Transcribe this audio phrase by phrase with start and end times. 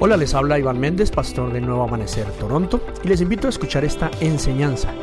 [0.00, 3.84] Hola, les habla Iván Méndez, pastor de Nuevo Amanecer Toronto, y les invito a escuchar
[3.84, 4.94] esta enseñanza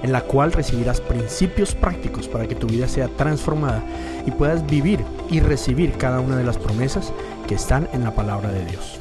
[0.00, 3.82] en la cual recibirás principios prácticos para que tu vida sea transformada
[4.24, 7.12] y puedas vivir y recibir cada una de las promesas
[7.48, 9.00] que están en la palabra de Dios.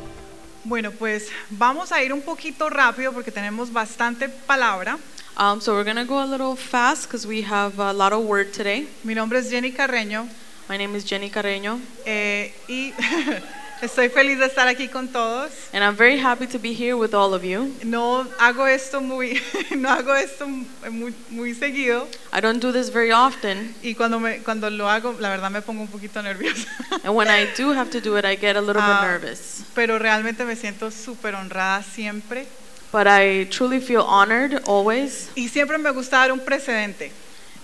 [0.64, 4.98] Bueno, pues vamos a ir un poquito rápido porque tenemos bastante palabra.
[5.38, 8.52] Um, so we're gonna go a little fast because we have a lot of word
[8.52, 8.88] today.
[9.04, 10.28] Mi nombre es Jenny Carreño
[10.70, 12.94] My name is Jenny Carreño, eh, y
[13.82, 15.52] estoy feliz de estar aquí con todos.
[15.74, 17.74] and I'm very happy to be here with all of you.
[17.84, 19.42] No hago esto muy,
[19.76, 24.40] no hago esto muy, muy seguido I don't do this very often, y cuando me,
[24.44, 26.68] cuando lo hago, la verdad me pongo un poquito nerviosa.
[27.04, 29.02] and when I do have to do it, I get a little Ah.
[29.02, 29.64] bit nervous.
[29.76, 32.46] Pero realmente me siento súper honrada siempre
[32.92, 37.12] But I truly feel honored always, y siempre me gusta dar un precedente.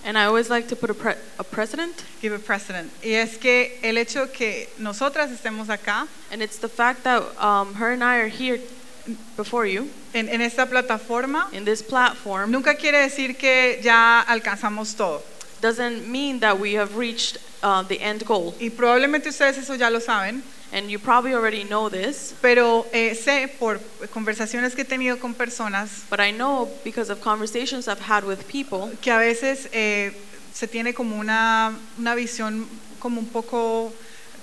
[0.04, 2.90] And I always like to put a, pre- a precedent, Give a precedent.
[3.02, 7.74] Y es que el hecho que nosotras estemos acá and it's the fact that um,
[7.74, 8.60] her and I are here
[9.36, 14.96] before you en, en esta plataforma in this platform nunca quiere decir que ya alcanzamos
[14.96, 15.22] todo.
[15.60, 18.54] doesn't mean that we have reached uh, the end goal.
[18.60, 23.14] Y probablemente ustedes eso ya lo saben, And you probably already know this, pero eh,
[23.14, 23.80] sé por
[24.12, 28.46] conversaciones que he tenido con personas but I know because of conversations I've had with
[28.46, 30.12] people que a veces eh,
[30.52, 32.66] se tiene como una, una visión
[33.00, 33.92] como un poco,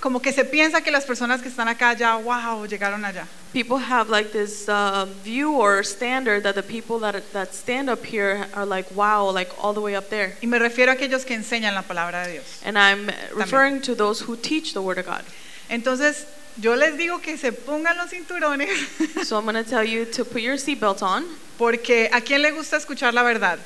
[0.00, 3.26] como que se piensa que las personas que están acá ya, wow, llegaron allá.
[3.52, 8.04] people have like this uh, view or standard that the people that, that stand up
[8.04, 11.24] here are like wow like all the way up there Y me refiero a aquellos
[11.24, 12.60] que enseñan la palabra de Dios.
[12.64, 15.24] and i'm referring to those who teach the word of god
[15.68, 16.26] Entonces,
[16.60, 18.68] yo les digo que se pongan los cinturones
[19.24, 21.24] so i'm going to tell you to put your seatbelt on
[21.56, 23.58] porque a quién le gusta escuchar la verdad?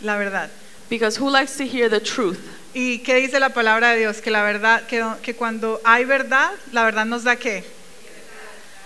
[0.00, 0.50] La verdad.
[0.88, 2.40] because who likes to hear the truth
[2.74, 4.20] ¿Y qué dice la palabra de Dios?
[4.20, 7.64] Que la verdad, que, que cuando hay verdad, la verdad nos da qué?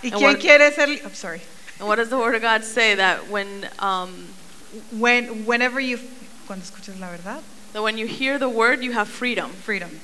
[0.02, 0.88] ¿Y And quién what- quiere ser?
[1.04, 1.42] I'm sorry.
[1.78, 4.26] and what does the word of god say that when um,
[4.90, 5.98] When, whenever you,
[6.46, 7.40] cuando escuchas la verdad,
[7.72, 10.00] that when you hear the word you have freedom freedom.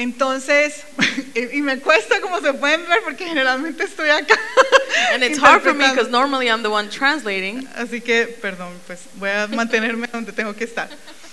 [0.00, 0.84] Entonces,
[1.52, 4.34] y me cuesta como se pueden ver porque generalmente estoy acá.
[5.14, 9.00] and it's hard for me because normally i'm the one translating Así que, perdón, pues
[9.16, 10.88] voy a mantenerme donde tengo que estar.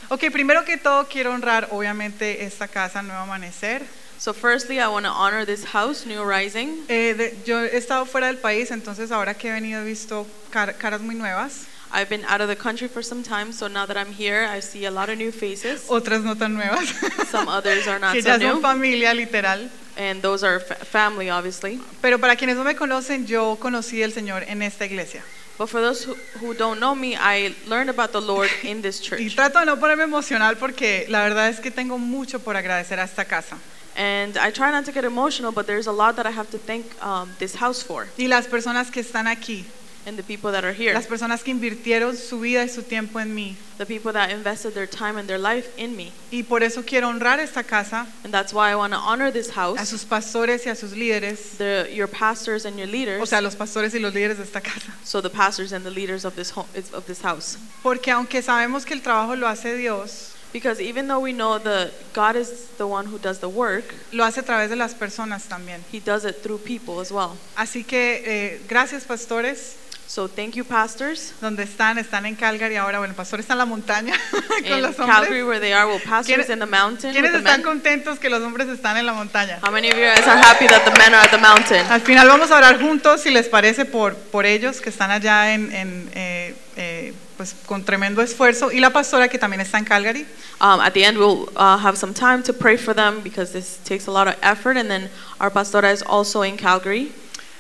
[0.10, 3.84] Ok, primero que todo quiero honrar obviamente esta casa Nuevo Amanecer.
[4.20, 8.06] so firstly i want to honor this house new rising Eh, de- yo he estado
[8.06, 12.10] fuera del país, entonces ahora que he venido he visto car- caras muy nuevas, I've
[12.10, 14.86] been out of the country for some time, so now that I'm here, I see
[14.86, 15.88] a lot of new faces.
[15.90, 16.90] otras no tan nuevas,
[17.32, 19.70] Some others are not que so ya son new, familia literal.
[19.96, 21.80] and those are fa- family, obviously.
[22.02, 25.24] Pero para quienes no me conocen, yo conocí al Señor en esta iglesia.
[25.58, 29.00] But for those who, who don't know me, I learned about the Lord in this
[29.02, 29.36] Y church.
[29.36, 33.04] trato de no ponerme emocional porque la verdad es que tengo mucho por agradecer a
[33.06, 33.58] esta casa.
[33.96, 36.60] And I try not to get emotional, but there's a lot that I have to
[36.60, 39.66] thank um, this house for, Y las personas que están aquí,
[40.08, 43.20] and the people that are here, las personas que invirtieron su vida y su tiempo
[43.20, 43.56] en mí.
[43.78, 46.12] the people that invested their time and their life in me.
[46.32, 49.50] Y por eso quiero honrar esta casa, And that's why I want to honor this
[49.50, 53.30] a house, sus pastores y a sus líderes, the, your pastors and your o leaders,
[53.30, 54.94] sea, los pastores y los líderes de esta casa.
[55.04, 57.58] so the pastors and the leaders of this home, of this house.
[57.84, 61.92] Porque aunque sabemos que el trabajo lo hace Dios, Because even though we know that
[62.14, 65.48] God is the one who does the work, lo hace a través de las personas
[65.48, 65.82] también.
[65.92, 67.38] He does it through people as well.
[67.56, 69.76] Así que eh, gracias pastores,
[70.08, 71.34] So thank you, pastors.
[71.42, 74.82] donde están, están en Calgary ahora, bueno, el pastor está en la montaña con In
[74.82, 75.44] los Calgary, hombres.
[75.46, 77.64] where they are, well, pastors ¿Quiénes- in the mountain with ¿Quiénes the están men.
[77.64, 79.60] contentos que los hombres están en la montaña?
[79.62, 81.86] How many of you guys are happy that the men are at the mountain?
[81.92, 85.54] Al final vamos a orar juntos, si les parece, por, por ellos que están allá
[85.54, 89.84] en, en, eh, eh, pues, con tremendo esfuerzo y la pastora que también está en
[89.84, 90.26] Calgary.
[90.62, 93.78] Um, at the end, we'll uh, have some time to pray for them because this
[93.84, 94.78] takes a lot of effort.
[94.78, 95.10] And then
[95.42, 97.12] our pastora is also in Calgary.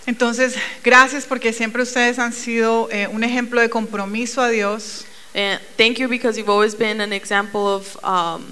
[0.07, 5.59] Entonces, gracias porque siempre ustedes han sido eh, un ejemplo de compromiso a Dios, And
[5.78, 8.44] thank you because you've always been an example of um,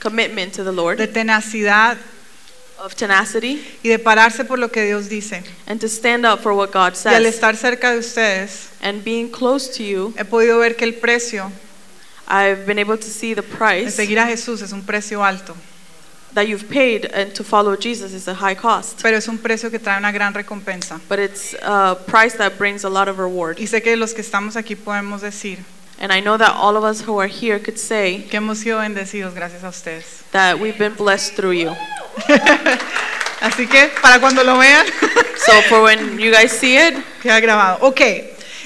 [0.00, 1.98] commitment to the de Lord, tenacidad.
[2.82, 5.42] Of tenacity, y de pararse por lo que Dios dice.
[5.66, 7.34] and to stand up for what God Y al says.
[7.34, 11.52] estar cerca de ustedes, And being close to you, he podido ver que el precio
[12.26, 15.54] I've been able to see the de price seguir a Jesús es un precio alto,
[16.34, 19.00] that you've paid and to follow Jesus is a high cost.
[19.02, 21.00] pero es un precio que trae una gran recompensa.
[21.08, 23.58] But it's a price that brings a lot of reward.
[23.58, 25.58] Y sé que los que estamos aquí podemos decir
[26.02, 28.78] And I know that all of us who are here could say que hemos sido
[28.78, 30.24] bendecidos gracias a ustedes.
[30.32, 31.76] that we've been blessed through you.
[33.40, 34.86] Así que para cuando lo vean,
[35.36, 37.78] So for when you guys see it, queda grabado.
[37.82, 38.00] Ok,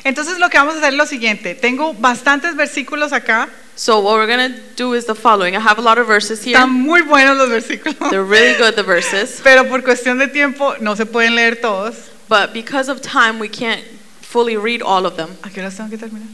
[0.04, 1.54] entonces lo que vamos a hacer es lo siguiente.
[1.54, 5.56] Tengo bastantes versículos acá So what we're going to do is the following.
[5.56, 6.56] I have a lot of verses here.
[6.56, 8.10] Están muy buenos los versículos.
[8.10, 9.40] They're really good, the verses.
[9.44, 12.10] Pero por cuestión de tiempo no se pueden leer todos.
[12.28, 13.82] But because of time, we can't
[14.20, 15.36] fully read all of them.
[15.42, 16.28] ¿A qué horas tengo que terminar?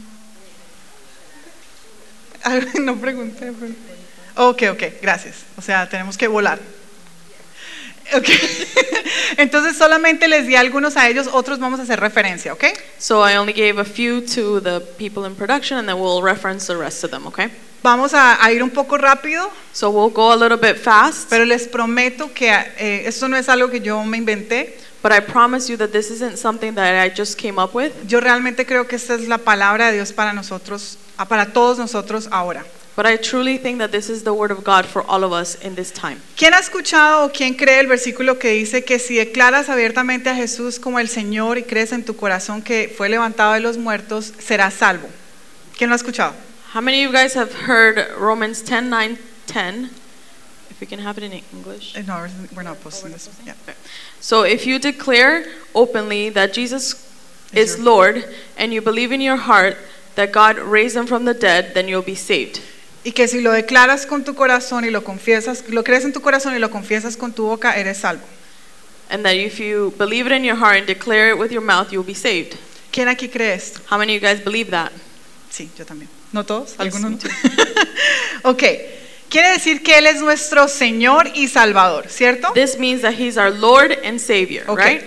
[2.79, 3.51] No pregunté.
[3.59, 3.73] pero-
[4.49, 5.43] Ok, ok, gracias.
[5.57, 6.59] O sea, tenemos que volar.
[8.13, 8.27] Ok.
[9.37, 12.65] Entonces solamente les di algunos a ellos, otros vamos a hacer referencia, ¿ok?
[12.97, 16.67] So I only gave a few to the people in production, and then we'll reference
[16.67, 17.49] the rest of them, okay?
[17.83, 21.45] Vamos a, a ir un poco rápido, So we'll go a little bit fast, pero
[21.45, 24.77] les prometo que eh, esto no es algo que yo me inventé.
[25.01, 27.91] but I promise you that this isn't something that I just came up with.
[28.07, 31.77] Yo realmente creo que esta es la palabra de Dios para nosotros, ah, para todos
[31.77, 32.63] nosotros ahora.
[32.95, 35.55] But I truly think that this is the word of God for all of us
[35.63, 36.21] in this time.
[36.35, 40.35] ¿Quién ha escuchado o quién cree el versículo que dice que si declaras abiertamente a
[40.35, 44.33] Jesús como el Señor y crees en tu corazón que fue levantado de los muertos,
[44.39, 45.09] serás salvo?
[45.77, 46.33] ¿Quién lo ha escuchado?
[46.73, 49.17] How many of you guys have heard Romans 10 9
[49.47, 49.89] 10?
[50.69, 51.95] If we can have it in English.
[51.95, 53.29] Eh, No, we're not posting this.
[53.45, 53.53] Yeah.
[54.19, 57.07] So if you declare openly that Jesus
[57.53, 58.23] Is is Lord
[58.57, 59.77] and you believe in your heart
[60.15, 62.61] that God raised him from the dead, then you'll be saved.
[63.03, 66.21] Y que si lo declaras con tu corazón y lo confiesas, lo crees en tu
[66.21, 68.23] corazón y lo confiesas con tu boca, eres salvo.
[69.09, 71.91] And that if you believe it in your heart and declare it with your mouth,
[71.91, 72.55] you'll be saved.
[72.91, 73.79] ¿Quién aquí cree esto?
[73.89, 74.91] How many of you guys believe that?
[75.49, 76.09] Sí, yo también.
[76.31, 76.71] ¿No todos?
[76.71, 77.23] Yes, ¿Algunos?
[77.23, 77.29] me
[78.43, 78.43] no?
[78.51, 78.63] ok.
[79.29, 82.51] Quiere decir que Él es nuestro Señor y Salvador, ¿cierto?
[82.53, 84.79] This means that he's our Lord and Savior, Ok.
[84.79, 85.01] right?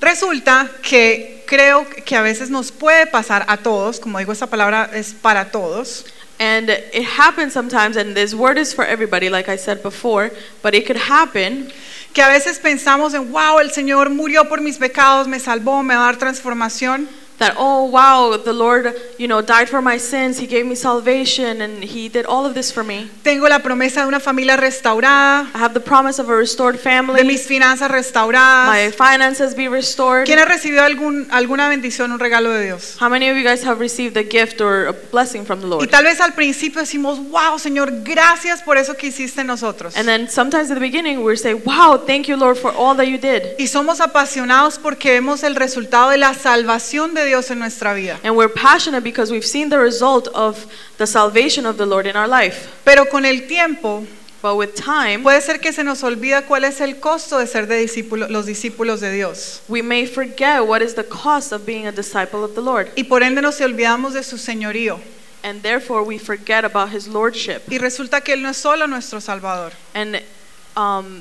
[0.00, 4.90] Resulta que creo que a veces nos puede pasar a todos, como digo, esta palabra
[4.94, 6.06] es para todos,
[6.42, 10.74] And it happens sometimes, and this word is for everybody, like I said before, but
[10.74, 11.70] it could happen
[12.12, 15.94] que a veces pensamos en, wow, el Señor murió por mis pecados, me salvó, me
[15.94, 17.08] va a dar transformación.
[17.38, 21.60] That, oh, wow, the Lord, you know, died for my sins, He gave me salvation,
[21.60, 23.10] and He did all of this for me.
[23.24, 26.80] Tengo la promesa de una familia restaurada, I have the promise of a restored de
[26.82, 28.94] family, mis finanzas my restauradas.
[28.94, 30.24] finances be restored.
[30.26, 32.96] ¿Quién ha recibido algún, alguna bendición, un regalo de Dios?
[33.00, 35.70] How many of you guys have received a gift or a blessing from the Y
[35.70, 35.90] Lord?
[35.90, 39.96] tal vez al principio decimos, wow, Señor, gracias por eso que hiciste en nosotros.
[39.96, 43.06] And then sometimes at the beginning we say, wow, thank you, Lord, for all that
[43.08, 43.54] you did.
[43.58, 48.18] Y somos apasionados porque vemos el resultado de la salvación de Dios en nuestra vida.
[48.22, 50.66] And we're passionate because we've seen the result of
[50.98, 52.68] the salvation of the Lord in our life.
[52.84, 54.04] Pero con el tiempo
[54.42, 57.66] But with time, puede ser que se nos olvida cuál es el costo de ser
[57.68, 59.60] de discípulo- los discípulos de Dios.
[59.68, 62.88] we may forget what is the cost of being a disciple of the Lord.
[62.96, 64.98] Y por ende nos olvidamos de su señorío.
[65.44, 67.62] And therefore we forget about his lordship.
[67.70, 70.20] Y resulta que Él no es solo nuestro Salvador, And
[70.76, 71.20] um,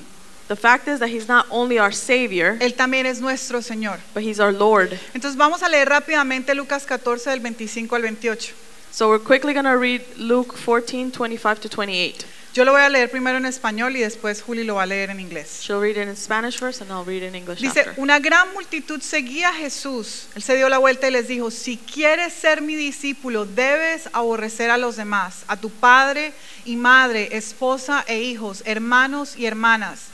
[0.51, 3.99] the fact is that he's not only our Savior, Él también es nuestro Señor.
[4.13, 4.99] but he's our Lord.
[5.13, 8.53] Entonces vamos a leer rápidamente Lucas 14 del 25 al 28.
[8.91, 12.25] So we're quickly going to read Luke 14, 25 to 28.
[12.53, 15.09] Yo lo voy a leer primero en español y después Juli lo va a leer
[15.09, 15.61] en inglés.
[15.61, 17.93] She'll read it in Spanish first and I'll read it in English Dice, after.
[17.95, 20.27] una gran multitud seguía a Jesús.
[20.35, 24.69] Él se dio la vuelta y les dijo, si quieres ser mi discípulo, debes aborrecer
[24.69, 26.33] a los demás, a tu padre
[26.65, 30.10] y madre, esposa e hijos, hermanos y hermanas.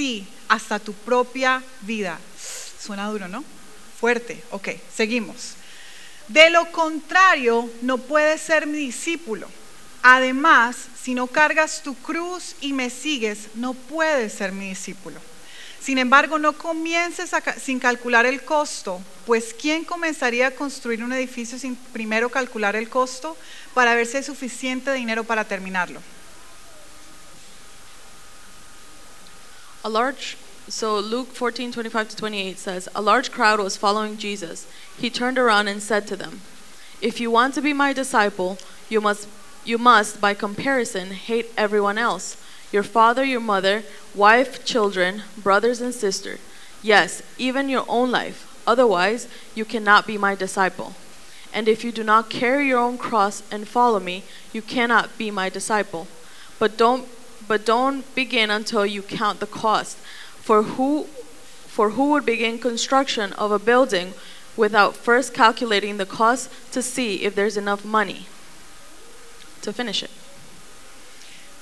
[0.00, 2.18] Sí, hasta tu propia vida.
[2.80, 3.44] Suena duro, ¿no?
[4.00, 4.42] Fuerte.
[4.50, 5.56] Ok, seguimos.
[6.26, 9.46] De lo contrario, no puedes ser mi discípulo.
[10.02, 15.20] Además, si no cargas tu cruz y me sigues, no puedes ser mi discípulo.
[15.82, 17.32] Sin embargo, no comiences
[17.62, 22.88] sin calcular el costo, pues ¿quién comenzaría a construir un edificio sin primero calcular el
[22.88, 23.36] costo
[23.74, 26.00] para ver si hay suficiente dinero para terminarlo?
[29.82, 30.36] A large,
[30.68, 34.66] so Luke 14, 25 to 28 says, A large crowd was following Jesus.
[34.98, 36.42] He turned around and said to them,
[37.00, 38.58] If you want to be my disciple,
[38.88, 39.26] you must,
[39.64, 42.36] you must, by comparison, hate everyone else
[42.72, 43.82] your father, your mother,
[44.14, 46.38] wife, children, brothers, and sisters.
[46.82, 48.46] Yes, even your own life.
[48.66, 50.94] Otherwise, you cannot be my disciple.
[51.52, 54.22] And if you do not carry your own cross and follow me,
[54.52, 56.06] you cannot be my disciple.
[56.58, 57.08] But don't
[57.50, 59.96] but don't begin until you count the cost.
[60.46, 61.08] For who
[61.66, 64.14] for who would begin construction of a building
[64.56, 68.26] without first calculating the cost to see if there's enough money
[69.62, 70.10] to finish it?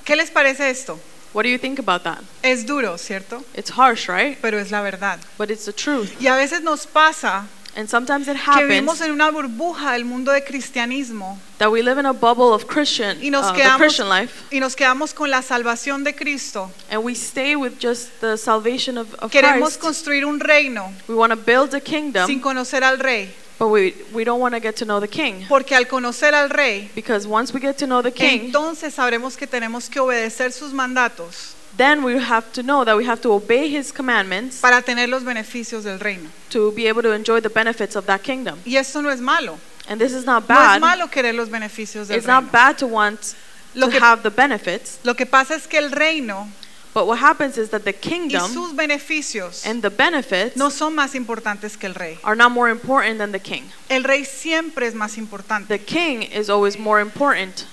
[0.05, 1.01] ¿Qué les parece esto?
[1.33, 2.23] What do you think about that?
[2.43, 3.45] Es duro, ¿cierto?
[3.55, 4.37] It's harsh, right?
[4.43, 5.21] Pero es la verdad.
[5.39, 6.21] But it's the truth.
[6.21, 10.05] Y a veces nos pasa And sometimes it que vivimos happens en una burbuja del
[10.05, 13.61] mundo de cristianismo that we live in a bubble of Christian, y nos, uh, the
[13.61, 16.73] quedamos, Christian life, y nos quedamos con la salvación de Cristo.
[16.91, 19.81] and we stay with just the salvation of, of Queremos Christ.
[19.81, 23.31] construir un reino We want to build a sin kingdom conocer al rey.
[23.61, 25.47] But we, we don't want to get to know the king.
[25.49, 29.37] Porque al conocer al rey, Because once we get to know the king, entonces sabremos
[29.37, 33.33] que tenemos que obedecer sus mandatos then we have to know that we have to
[33.33, 36.29] obey his commandments para tener los beneficios del reino.
[36.51, 38.59] to be able to enjoy the benefits of that kingdom.
[38.67, 39.59] Y esto no es malo.
[39.89, 40.81] And this is not No es bad.
[40.83, 42.43] malo querer los beneficios del It's reino.
[42.43, 43.35] not bad to want
[43.75, 44.99] Lo to que- have the benefits.
[45.05, 46.49] Lo que pasa es que el reino
[46.95, 50.95] But what happens is that the y kingdom sus beneficios and the benefits no son
[50.97, 52.19] más importantes que el rey.
[52.25, 53.71] are not more important than the king.
[53.89, 55.69] El rey siempre es más importante.
[55.69, 57.67] The king is always more important.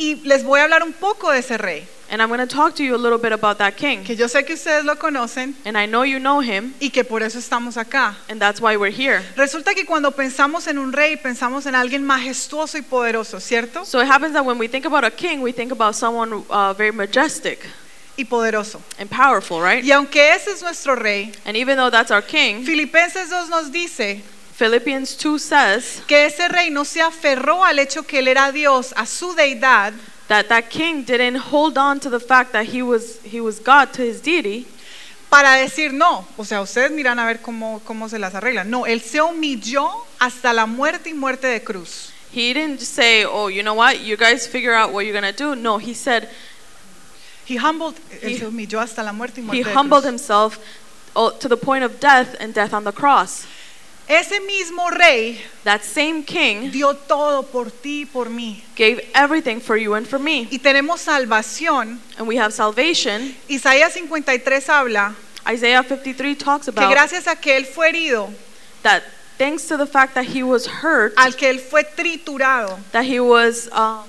[0.00, 2.74] Y les voy a hablar un poco de ese rey, And I'm going to talk
[2.76, 4.02] to you a little bit about that king.
[4.02, 7.04] que yo sé que ustedes lo conocen And I know you know him, y que
[7.04, 8.16] por eso estamos acá.
[8.30, 9.22] and that's why we're here.
[9.36, 13.84] Resulta que cuando pensamos en un rey, pensamos en alguien majestuoso y poderoso, ¿cierto?
[13.84, 16.72] So it happens that when we think about a king, we think about someone uh,
[16.72, 17.60] very majestic
[18.16, 18.80] Y poderoso.
[18.98, 19.84] and powerful, right?
[19.84, 23.70] Y aunque ese es nuestro rey, And even though that's our king, Filipenses 2 nos
[23.70, 24.22] dice
[24.60, 28.92] Philippians 2 says que ese rey no se aferró al hecho que él era Dios,
[28.94, 29.94] a su deidad,
[30.28, 33.90] that that king didn't hold on to the fact that he was he was God
[33.94, 34.66] to his deity
[35.30, 36.26] para decir no.
[36.36, 38.68] O sea, ustedes miran a ver cómo, cómo se las arreglan.
[38.68, 39.88] No, él se humilló
[40.18, 42.12] hasta la muerte y muerte de cruz.
[42.30, 43.94] He didn't say, "Oh, you know what?
[43.94, 46.28] You guys figure out what you're gonna do." No, he said
[47.48, 50.12] He humbled, él He- se humilló hasta la muerte y he muerte de humbled cruz.
[50.12, 50.58] himself
[51.14, 53.46] oh, to the point of death and death on the cross.
[54.10, 58.62] Ese mismo rey That same king dio todo por ti y por mí.
[58.76, 62.00] gave everything for you and for me, Y tenemos salvación.
[62.18, 63.34] and we have salvation.
[63.48, 65.14] Isaías 53 habla
[65.48, 68.28] Isaiah 53 talks que about gracias a que él fue herido,
[68.82, 69.02] that
[69.38, 73.20] thanks to the fact that he was hurt, al que él fue triturado, that he
[73.20, 74.04] was um,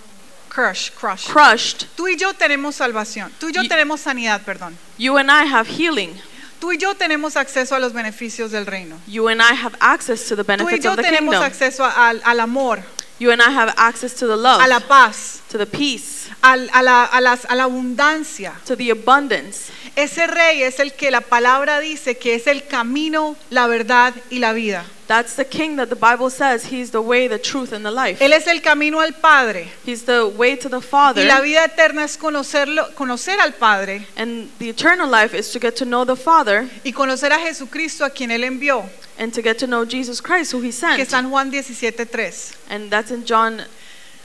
[0.49, 1.25] crush, crush.
[1.27, 3.31] crushed, Tú y yo tenemos salvación.
[3.39, 4.75] Tú y yo tenemos sanidad, perdón.
[4.97, 6.15] you and I have healing.
[6.61, 8.97] Tú y yo tenemos acceso a los beneficios del reino.
[9.07, 11.43] You and I have access to the Tú y benefits yo of the tenemos kingdom.
[11.43, 12.79] acceso a- al, al amor,
[13.19, 16.69] You and I have access to the love, a la paz, to the peace, al-
[16.73, 18.53] a, la, a las- a la abundancia.
[18.65, 19.71] to the abundance.
[19.95, 24.39] Ese rey es el que la palabra dice que es el camino, la verdad y
[24.39, 24.85] la vida.
[25.07, 28.23] That's the king that the Bible says he's the way, the truth, and the life.
[28.23, 29.69] Él es el camino al Padre.
[29.85, 31.25] He's the way to the Y Father.
[31.25, 35.75] la vida eterna es conocerlo, conocer al Padre And the eternal life is to get
[35.75, 38.85] to know the Father y conocer a Jesucristo a quien Él envió,
[39.19, 41.09] and to get to know Jesus Christ, who he que sent.
[41.09, 42.55] San Juan 17.3.
[42.69, 43.65] And that's in John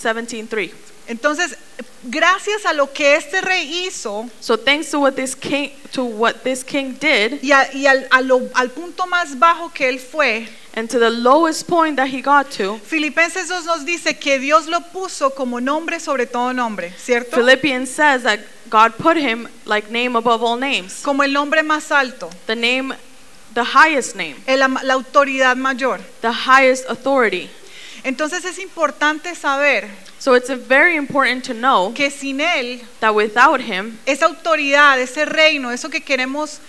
[0.01, 0.86] 17:3.
[1.09, 1.57] Entonces,
[2.05, 6.43] gracias a lo que este rey hizo So thanks to what this king to what
[6.45, 9.99] this king did y, a- y al, a lo- al punto más bajo que él
[9.99, 14.39] fue, and to the lowest point that he got to, Filipenses 2 nos dice que
[14.39, 17.37] Dios lo puso como nombre sobre todo nombre, ¿cierto?
[17.37, 21.01] Philippians says that God put him like name above all names.
[21.03, 22.95] Como el nombre más alto, The name
[23.55, 25.99] the highest name, el la autoridad mayor.
[26.21, 27.49] the highest authority.
[28.07, 33.61] Entonces es importante saber So it's very important to know que sin él, that without
[33.61, 36.61] him, esa autoridad, ese reino, eso que queremos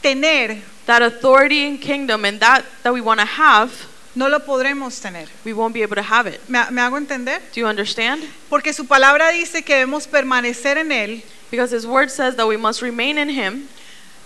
[0.00, 3.70] tener, that authority and kingdom and that that we want to have,
[4.14, 5.26] no lo podremos tener.
[5.44, 6.40] we won't be able to have it.
[6.48, 7.40] ¿Me, me hago entender?
[7.52, 8.22] Do you understand?
[8.48, 12.56] Porque su palabra dice que debemos permanecer en él Because his word says that we
[12.56, 13.68] must remain in him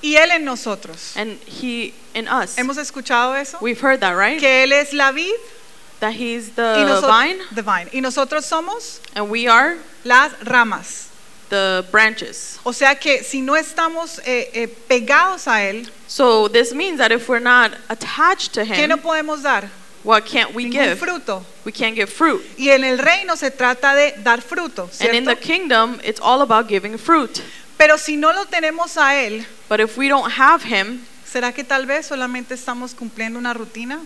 [0.03, 1.15] y él en nosotros.
[1.17, 2.57] and he in us.
[2.57, 3.59] ¿Hemos escuchado eso?
[3.61, 4.39] We've heard that, right?
[4.39, 5.35] Que él es la vid
[6.01, 11.09] That he's the vine the vine, y nosotros somos and we are las ramas.
[11.49, 12.59] the branches.
[12.65, 17.11] O sea que si no estamos eh, eh, pegados a él, So this means that
[17.11, 19.71] if we're not attached to him, ¿qué no podemos dar?
[20.05, 20.99] what can't we Ningún give?
[20.99, 21.43] fruto.
[21.65, 22.43] We can't give fruit.
[22.59, 26.43] Y en el reino se trata de dar fruto, And in the kingdom, it's all
[26.43, 27.43] about giving fruit.
[27.79, 31.65] Pero si no lo tenemos a él, But if we don't have him, ¿será que
[31.65, 34.01] tal vez solamente estamos cumpliendo una rutina?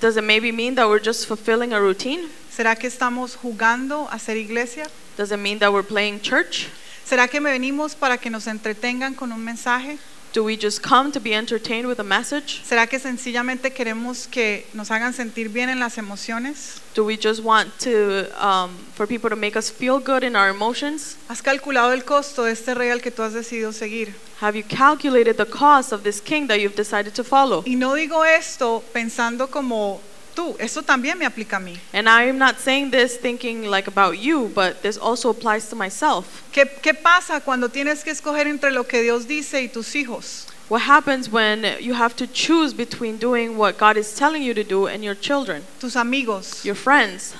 [0.00, 2.28] Does it maybe mean that we're just fulfilling a routine?
[2.50, 4.86] ¿Será que estamos jugando a ser iglesia?
[5.16, 6.68] Does it mean that we're playing church?
[7.04, 9.98] ¿Será que me venimos para que nos entretengan con un mensaje?
[10.32, 12.62] Do we just come to be entertained with a message?
[12.64, 16.80] ¿Será que sencillamente queremos que nos hagan sentir bien en las emociones?
[16.94, 20.48] Do we just want to um, for people to make us feel good in our
[20.48, 21.16] emotions?
[21.28, 24.14] ¿Has calculado el costo de este rey al que tú has decidido seguir?
[24.40, 27.64] Have you calculated the cost of this king that you've decided to follow?
[27.66, 30.00] Y no digo esto pensando como
[30.34, 31.78] tú, esto también me aplica a mí.
[31.92, 35.76] And I am not saying this thinking like about you, but this also applies to
[35.76, 36.42] myself.
[36.52, 40.46] ¿Qué, ¿Qué pasa cuando tienes que escoger entre lo que Dios dice y tus hijos?
[40.68, 44.62] What happens when you have to choose between doing what God is telling you to
[44.62, 47.34] do and your children, Tus amigos, your friends,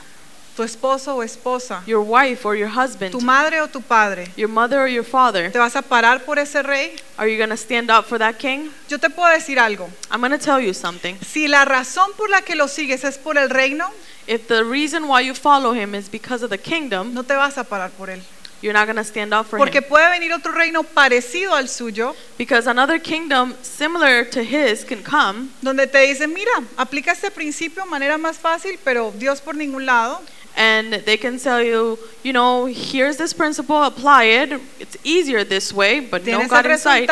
[0.61, 4.49] tu esposo o esposa, your wife or your husband, tu madre o tu padre, your
[4.49, 6.93] mother or your father, ¿te vas a parar por ese rey?
[7.17, 8.71] are you going to stand up for that king?
[8.89, 9.89] Yo te puedo decir algo.
[10.11, 11.17] I'm going to tell you something.
[11.23, 13.91] Si la razón por la que lo sigues es por el reino,
[14.27, 17.57] If the reason why you follow him is because of the kingdom, no te vas
[17.57, 18.21] a parar por él.
[18.63, 19.85] you're not going to stand up for Porque him.
[19.89, 25.49] puede venir otro reino parecido al suyo, Because another kingdom similar to his can come
[25.63, 29.87] donde te dicen, mira, aplica este principio de manera más fácil, pero Dios por ningún
[29.87, 30.21] lado.
[30.57, 34.61] And they can tell you, you know, here's this principle, apply it.
[34.79, 37.09] It's easier this way, but no God in sight.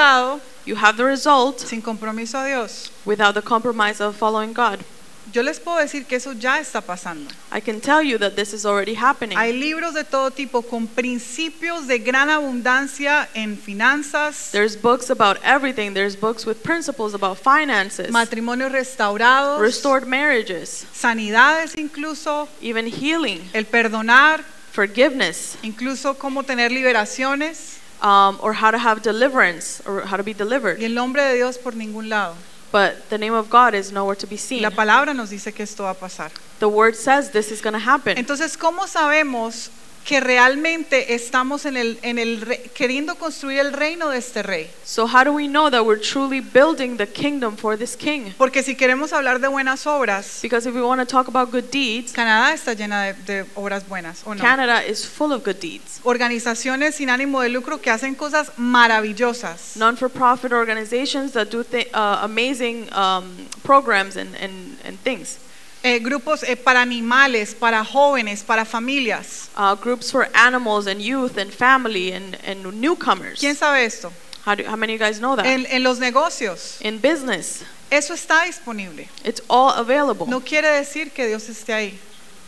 [0.65, 2.91] You have the result sin compromiso a Dios.
[3.07, 4.85] without the compromise of following God.
[5.33, 7.31] Yo les puedo decir que eso ya está pasando.
[7.53, 9.37] I can tell you that this is already happening.
[9.37, 15.39] Hay libros de todo tipo con principios de gran abundancia en finanzas, There's books about
[15.45, 15.93] everything.
[15.93, 23.67] There's books with principles about finances, matrimonios restaurados, restored marriages, sanidades incluso, even healing, el
[23.67, 24.43] perdonar,
[24.73, 30.33] forgiveness, incluso cómo tener liberaciones um, or how to have deliverance or how to be
[30.33, 30.79] delivered.
[30.81, 32.35] y el nombre de Dios por ningún lado.
[32.71, 34.63] But the name of God is nowhere to be seen.
[34.63, 36.31] la palabra nos dice que esto va a pasar.
[36.59, 38.19] The word says this is going to happen.
[38.19, 39.71] Entonces, ¿cómo sabemos
[40.09, 44.71] que realmente estamos en el, en el queriendo construir el reino de este rey?
[44.83, 48.33] So how do we know that we're truly building the kingdom for this king?
[48.39, 51.71] Porque si queremos hablar de buenas obras, Because if we want to talk about good
[51.71, 54.41] deeds, Canadá está llena de, de obras buenas, ¿o no?
[54.41, 56.01] Canada is full of good deeds.
[56.05, 59.77] Organizaciones sin ánimo de lucro que hacen cosas maravillosas.
[59.77, 63.27] Non-for-profit organizations that do uh, amazing um,
[63.63, 65.39] programs and, and, and things.
[65.83, 69.49] Eh, grupos eh, para animales, para jóvenes, para familias.
[69.57, 73.39] Uh, groups for animals and youth and family and, and newcomers.
[73.39, 74.13] ¿Quién sabe esto?
[74.45, 75.47] How, do, how many of you guys know that?
[75.47, 79.09] En, en los negocios, In business, eso está disponible.
[79.25, 80.27] it's all available.
[80.27, 81.95] No quiere decir que Dios esté ahí.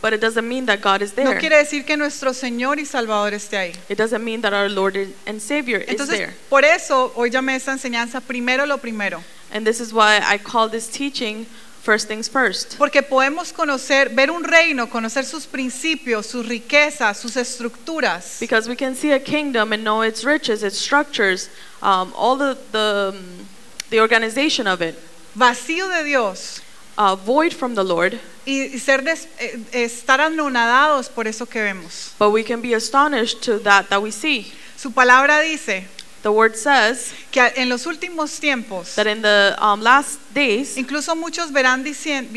[0.01, 1.39] But it doesn't mean that God is No there.
[1.39, 3.75] quiere decir que nuestro Señor y Salvador esté ahí.
[3.87, 6.33] It doesn't mean that our Lord is- and Savior is Entonces, there.
[6.49, 9.23] por eso hoy llamé esta enseñanza primero lo primero.
[9.53, 11.45] And this is why I call this teaching
[11.83, 12.77] first things first.
[12.77, 18.39] Porque podemos conocer, ver un reino, conocer sus principios, sus riquezas, sus estructuras.
[18.39, 21.49] Because we can see a kingdom and know its riches, its structures,
[21.81, 23.47] um, all the, the, um,
[23.89, 24.95] the organization of it,
[25.37, 26.61] Vacío de Dios
[26.97, 28.19] uh, void from the Lord.
[28.45, 32.13] y, ser des- eh, estar anonadados por eso que vemos.
[32.19, 34.51] But we can be astonished to that that we see.
[34.75, 35.85] Su palabra dice
[36.23, 41.15] The word says que en los últimos tiempos, that in the um, last days, incluso
[41.15, 42.27] muchos verán dicien-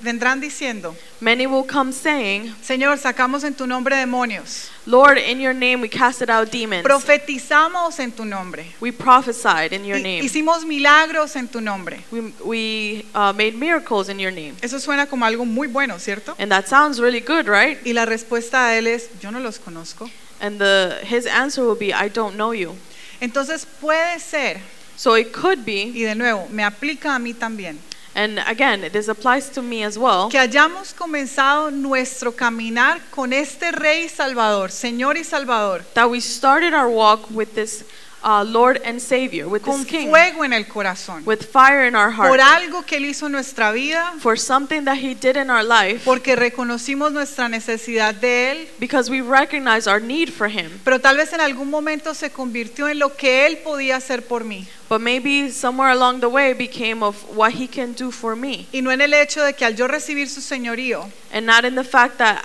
[0.00, 5.54] vendrán diciendo, many will come saying, Señor, sacamos en tu nombre demonios, Lord, in your
[5.54, 6.82] name we casted out demons.
[6.82, 10.24] profetizamos en tu nombre, We prophesied in your name.
[10.24, 12.02] hicimos milagros en tu nombre.
[12.10, 14.56] We, we uh, made miracles in your name.
[14.62, 16.34] Eso suena como algo muy bueno, ¿cierto?
[16.40, 17.78] And that sounds really good, right?
[17.86, 20.10] Y la respuesta de él es, yo no los conozco.
[20.40, 22.76] And the, his answer will be, I don't know you.
[23.20, 24.60] Entonces puede ser,
[24.98, 27.78] So it could be, y de nuevo, me aplica a mí también,
[28.16, 33.70] and again, this applies to me as well, que hayamos comenzado nuestro caminar con este
[33.70, 37.84] Rey Salvador, Señor y Salvador, that we started our walk with this
[38.22, 41.94] uh, Lord and Savior, with con this King, fuego en el corazón, with fire in
[41.94, 45.36] our por heart, algo que Él hizo en nuestra vida, for something that He did
[45.36, 50.48] in our life, porque reconocimos nuestra necesidad de Él, because we recognize our need for
[50.48, 50.70] Him.
[50.84, 54.44] pero tal vez en algún momento se convirtió en lo que Él podía hacer por
[54.44, 58.66] mí, But maybe somewhere along the way became of what He can do for me,
[58.72, 61.74] y no en el hecho de que al yo recibir su señorío, and not in
[61.74, 62.42] the fact that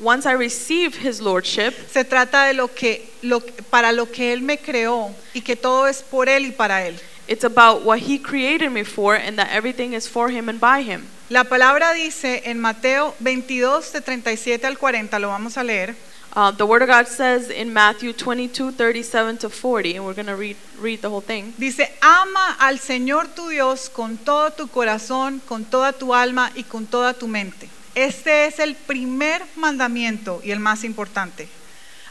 [0.00, 4.42] once I receive His Lordship, se trata de lo que, lo, para lo que Él
[4.42, 6.98] me creó y que todo es por Él y para Él.
[7.28, 10.80] it's about what He created me for, and that everything is for Him and by
[10.80, 11.06] Him.
[11.30, 15.94] La palabra dice en Mateo 22 de 37 al 40, lo vamos a leer.
[16.34, 20.26] Uh, the Word of God says in Matthew 22, 37 to 40, and we're going
[20.26, 21.52] to read, read the whole thing.
[21.58, 26.62] Dice, ama al Señor tu Dios con todo tu corazón, con toda tu alma y
[26.62, 27.68] con toda tu mente.
[27.98, 31.48] Este es el primer mandamiento y el más importante.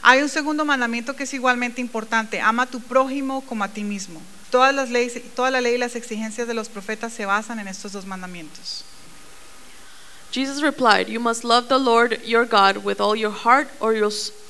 [0.02, 3.84] Hay un segundo mandamiento que es igualmente importante, ama a tu prójimo como a ti
[3.84, 4.20] mismo.
[4.50, 7.68] Todas las leyes, toda la ley y las exigencias de los profetas se basan en
[7.68, 8.84] estos dos mandamientos.
[10.30, 13.94] Jesus replied, You must love the Lord your God with all your heart, or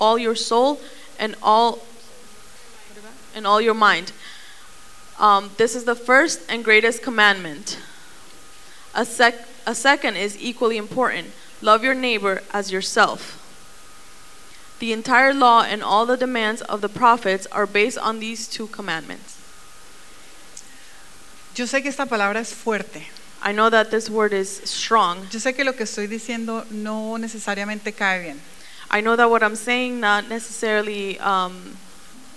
[0.01, 0.81] all your soul,
[1.21, 1.79] and all,
[3.37, 4.11] and all your mind.
[5.21, 7.79] Um, this is the first and greatest commandment.
[8.93, 11.29] A, sec- a second is equally important
[11.61, 13.37] love your neighbor as yourself.
[14.79, 18.69] The entire law and all the demands of the prophets are based on these two
[18.69, 19.37] commandments.
[21.55, 23.03] Yo sé que esta palabra es fuerte,
[23.43, 25.27] I know that this word is strong.
[25.31, 28.41] Yo sé que lo que estoy diciendo no necesariamente cae bien.
[28.91, 31.77] I know that what I'm saying not necessarily um,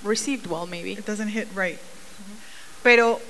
[0.04, 0.94] received well, maybe.
[0.94, 1.80] It doesn't hit right.
[2.84, 3.22] Pero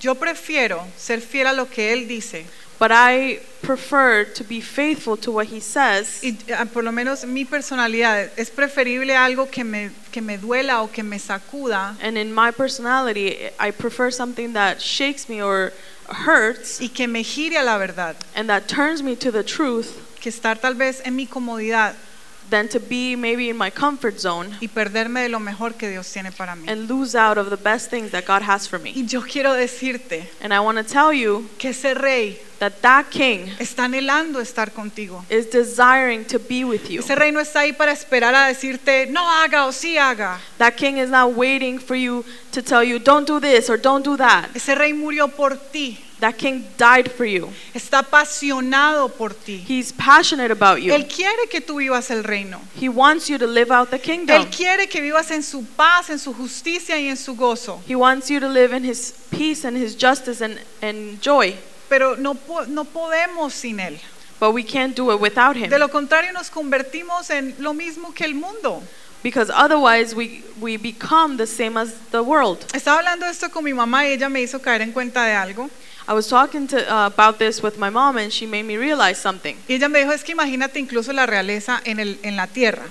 [0.00, 2.46] yo prefiero ser fiel a lo que él dice
[2.78, 6.20] But I prefer to be faithful to what he says.
[6.22, 10.82] y ah, por lo menos mi personalidad es preferible algo que me, que me duela
[10.82, 15.72] o que me sacuda And in my personality, I prefer something that shakes me or
[16.08, 18.16] hurts y que me gire a la verdad.
[18.34, 20.00] and that turns me to the truth.
[20.20, 21.94] Que estar tal vez en mi comodidad
[22.52, 26.06] than to be maybe in my comfort zone y perderme de lo mejor que Dios
[26.12, 26.68] tiene para mí.
[26.68, 28.92] and lose out of the best things that God has for me.
[28.94, 33.06] Y yo quiero decirte And I want to tell you que ese rey that that
[33.10, 35.24] king está anhelando estar contigo.
[35.30, 37.00] is desiring to be with you.
[37.00, 40.38] Ese rey no está ahí para esperar a decirte no haga o sí haga.
[40.58, 44.04] That king is not waiting for you to tell you, don't do this or don't
[44.04, 44.50] do that.
[44.54, 45.98] Ese rey murió por ti.
[46.22, 47.52] That king died for you.
[47.74, 49.64] Está apasionado por ti.
[49.66, 50.92] He's passionate about you.
[50.92, 52.60] Él quiere que tú vivas el reino.
[52.80, 54.46] He wants you to live out the Él kingdom.
[54.56, 57.82] quiere que vivas en su paz, en su justicia y en su gozo.
[57.88, 61.56] He wants you to live in his peace and his justice and, and joy.
[61.88, 63.98] Pero no, po- no podemos sin Él.
[64.38, 65.70] But we can't do it without him.
[65.70, 68.80] De lo contrario nos convertimos en lo mismo que el mundo.
[69.24, 72.64] Because otherwise we, we become the same as the world.
[72.72, 75.68] Estaba hablando esto con mi mamá y ella me hizo caer en cuenta de algo.
[76.08, 79.18] I was talking to, uh, about this with my mom and she made me realize
[79.18, 79.56] something.
[79.68, 82.88] Y ella me dijo, es que imagínate incluso la realeza en, el, en la tierra.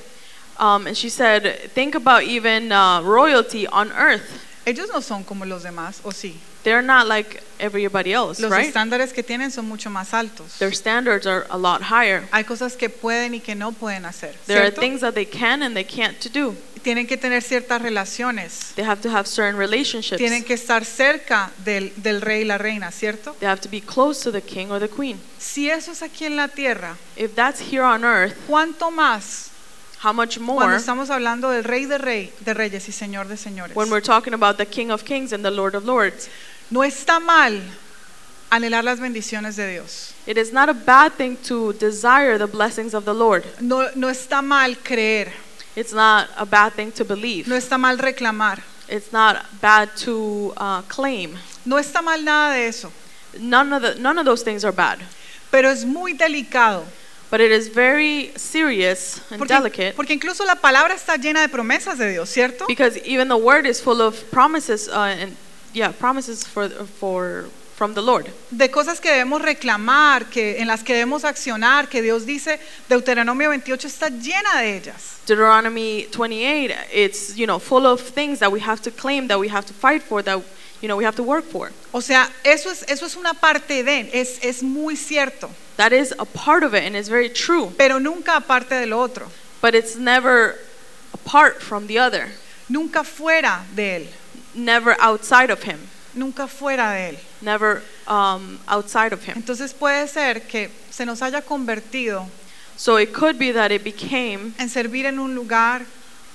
[0.58, 4.46] Um, and she said, think about even uh, royalty on earth.
[4.66, 6.40] Ellos no son como los demás, ¿o sí?
[6.64, 8.68] They're not like everybody else, Los right?
[8.68, 10.60] estándares que tienen son mucho más altos.
[10.60, 12.28] Their standards are a lot higher.
[12.32, 14.36] Hay cosas que pueden y que no pueden hacer.
[14.46, 14.82] There are ¿cierto?
[14.82, 16.56] things that they can and they can't to do.
[16.84, 18.74] Tienen que tener ciertas relaciones.
[18.76, 20.18] They have to have certain relationships.
[20.18, 23.36] Tienen que estar cerca del, del rey y la reina, ¿cierto?
[23.40, 25.20] They have to be close to the king or the queen.
[25.38, 29.51] Si eso es aquí en la tierra, If that's here on earth, ¿cuánto más
[30.04, 33.38] how much cuando more estamos hablando del rey de, rey de reyes y señor de
[33.38, 33.76] señores?
[33.76, 36.30] when we're talking about the king of kings and the lord of lords?
[36.70, 37.62] No está mal
[38.52, 40.14] anhelar las bendiciones de Dios.
[40.28, 43.46] It is not a bad thing to desire the blessings of the Lord.
[43.60, 45.32] No, no está mal creer.
[45.76, 47.48] It's not a bad thing to believe.
[47.48, 48.62] No está mal reclamar.
[48.90, 51.38] It's not bad to uh, claim.
[51.66, 52.92] No está mal nada de eso.
[53.40, 55.00] None of, the, none of those things are bad.
[55.50, 56.84] Pero es muy delicado.
[57.32, 61.48] But it is very serious and Porque, delicate porque incluso la palabra está llena de
[61.48, 62.68] promesas de Dios, ¿cierto?
[62.68, 65.38] because even the word is full of promises uh, and
[65.74, 66.68] yeah, promises for
[67.00, 67.46] for
[67.82, 68.28] from the Lord.
[68.52, 73.50] De cosas que debemos reclamar, que, en las que debemos accionar, que Dios dice, Deuteronomio
[73.50, 75.18] 28 está llena de ellas.
[75.26, 79.48] Deuteronomy 28, it's you know full of things that we have to claim, that we
[79.48, 80.40] have to fight for, that
[80.82, 81.72] you know we have to work for.
[81.94, 86.14] O sea, eso es, eso es una parte de, es, es muy cierto, That is
[86.20, 87.72] a part of it, and it's very true.
[87.78, 89.28] pero nunca aparte de lo otro,
[89.62, 90.58] But it's never
[91.14, 92.30] apart from the other,
[92.70, 94.08] nunca fuera de Él,
[94.56, 95.80] never outside of Him,
[96.14, 97.18] nunca fuera de Él.
[97.42, 99.36] never um, outside of Him.
[99.38, 102.28] Entonces puede ser que se nos haya convertido
[102.78, 105.86] So it could be that it became en servir en un lugar,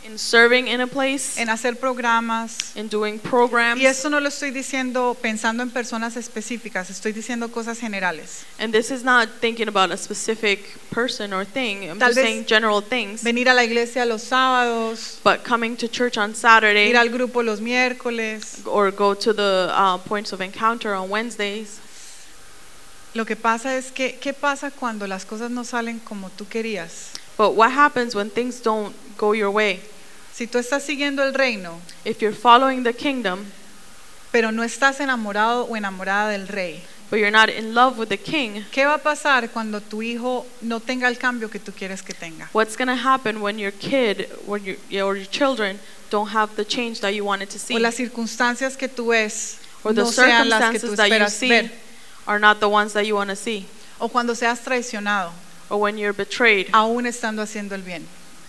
[0.06, 2.74] in serving in a place, en hacer programas.
[2.76, 3.80] in doing programs.
[3.80, 8.44] Y esto no lo estoy diciendo pensando en personas específicas, estoy diciendo cosas generales.
[8.58, 11.88] And this is not thinking about a specific person or thing.
[11.90, 13.22] I'm Tal just vez saying general things.
[13.22, 17.42] Venir a la iglesia los sábados, But coming to church on Saturday ir al grupo
[17.42, 18.62] los miércoles.
[18.66, 21.80] or go to the uh, points of encounter on Wednesdays.
[23.14, 27.12] Lo que pasa es que, ¿qué pasa cuando las cosas no salen como tú querías?
[27.38, 29.80] But what happens when things don't go your way?
[30.36, 33.46] Si tú estás siguiendo el reino, If you're following the kingdom,
[34.30, 38.18] pero no estás enamorado o enamorada del rey, but you're not in love with the
[38.18, 42.02] king, ¿qué va a pasar cuando tu hijo no tenga el cambio que tú quieres
[42.02, 42.50] que tenga?
[42.52, 45.78] what's going to happen when your kid when your, or your children
[46.10, 47.78] don't have the change that you wanted to O see?
[47.78, 51.14] las circunstancias que tú ves Or the no sean las que tú circumstances that you
[51.14, 51.70] esperas see ver.
[52.26, 53.64] are not the ones that you want to see.
[53.98, 55.32] O cuando seas traicionado,
[55.70, 58.06] Or when you're betrayed, aún estando haciendo el bien.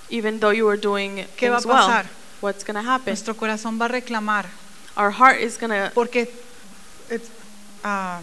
[0.09, 2.05] Even though you were doing ¿Qué va a things well, pasar?
[2.41, 3.11] what's going to happen?
[3.11, 4.45] Nuestro corazón va a reclamar.
[4.95, 6.27] Our heart is going to Porque,
[7.09, 7.29] it's,
[7.83, 8.21] ah,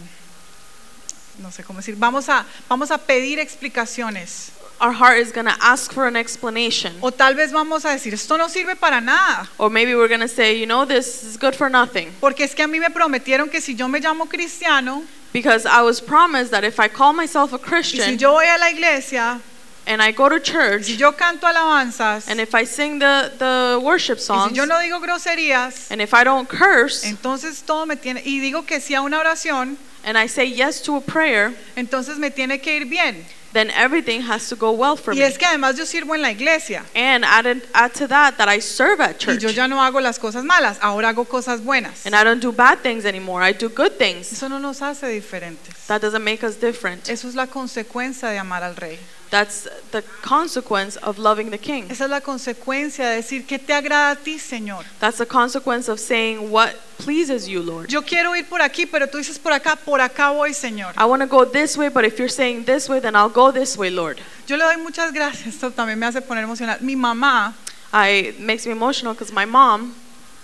[1.39, 4.51] no sé cómo decir, vamos a, vamos a pedir explicaciones.
[4.81, 6.93] our heart is going to ask for an explanation.
[7.01, 9.47] O tal vez vamos a decir, esto no sirve para nada.
[9.57, 12.11] Or maybe we're going to say, you know, this is good for nothing.
[12.19, 15.81] Porque es que a mí me prometieron que si yo me llamo cristiano Because I
[15.81, 18.69] was promised that if I call myself a y si Christian yo voy a la
[18.69, 19.41] iglesia,
[19.87, 23.31] and I go to y si church yo canto alabanzas, and if I sing the,
[23.37, 27.63] the worship y songs si yo no digo groserías, and if I don't curse entonces
[27.65, 28.21] todo me tiene...
[28.25, 32.17] Y digo que sí a una oración and I say yes to a prayer, entonces
[32.17, 33.25] me tiene que ir bien.
[33.55, 35.23] then everything has to go well for Y me.
[35.23, 36.83] es que además yo sirvo en la iglesia.
[36.93, 39.39] And add, add to that that I serve at Y church.
[39.39, 42.05] yo ya no hago las cosas malas, ahora hago cosas buenas.
[42.05, 43.41] And I don't do bad things anymore.
[43.41, 44.33] I do good things.
[44.33, 45.87] Eso no nos hace diferentes.
[45.87, 47.07] That doesn't make us different.
[47.07, 48.99] Eso es la consecuencia de amar al rey.
[49.31, 51.87] That's the consequence of loving the king.
[51.89, 54.85] Esa es la consecuencia de decir, ¿qué te agrada a ti, Señor?
[54.99, 57.89] That's the consequence of saying what pleases you, Lord.
[57.89, 60.93] Yo quiero ir por aquí, pero tú dices por acá, por acá voy, Señor.
[60.97, 63.51] I want to go this way, but if you're saying this way, then I'll go
[63.51, 64.19] this way, Lord.
[64.47, 66.77] Yo le doy muchas gracias, esto también me hace poner emocional.
[66.81, 67.53] Mi mamá
[67.91, 69.93] I it makes me emotional because my mom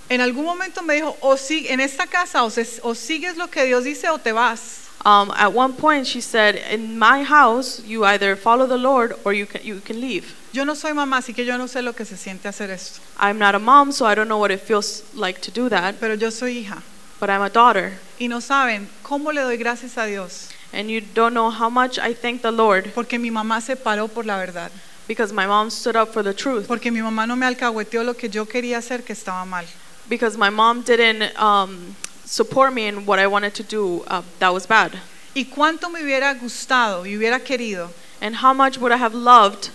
[0.10, 3.48] en algún momento me dijo, o si, en esta casa o, se- o sigues lo
[3.50, 4.90] que Dios dice o te vas.
[5.06, 9.34] Um, at one point she said, "In my house, you either follow the Lord or
[9.34, 11.94] you can you can leave." Yo no soy mamá, así que yo no sé lo
[11.94, 14.60] que se siente hacer esto, I'm not a mom, so I don't know what it
[14.60, 16.82] feels like to do that, pero yo soy hija.
[17.20, 21.00] but I'm a daughter, Y no saben cómo le doy gracias a Dios, and you
[21.02, 24.38] don't know how much I thank the Lord porque mi mamá se paró por la
[24.38, 24.72] verdad,
[25.08, 26.68] because my mom stood up for the truth.
[26.68, 29.66] porque mi mamá no me alcahueteó lo que yo quería hacer que estaba mal.
[30.10, 31.96] because my mom didn't um,
[32.32, 34.94] support me in what I wanted to do uh, that was bad.
[35.36, 37.90] Y cuánto me hubiera gustado y hubiera querido,
[38.22, 39.70] And how much would I have loved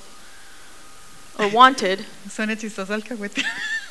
[1.38, 3.42] or wanted suena chistoso alcahuete,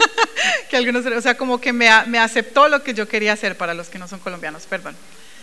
[0.69, 3.73] que algunos, o sea, como que me, me aceptó lo que yo quería hacer para
[3.73, 4.95] los que no son colombianos, perdón.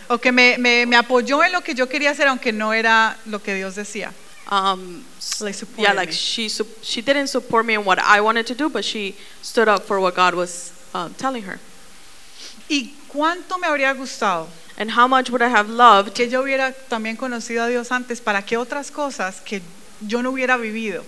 [0.08, 3.16] O que me, me, me apoyó en lo que yo quería hacer, aunque no era
[3.26, 4.12] lo que Dios decía.
[4.50, 5.04] um,
[5.40, 6.12] Like yeah, like me.
[6.12, 6.48] she
[6.82, 10.00] she didn't support me in what I wanted to do, but she stood up for
[10.00, 11.58] what God was um, telling her.
[12.68, 14.48] Y cuánto me habría gustado
[14.78, 18.20] And how much would I have loved que yo hubiera también conocido a Dios antes
[18.20, 19.60] para que otras cosas que
[20.00, 21.04] yo no hubiera vivido,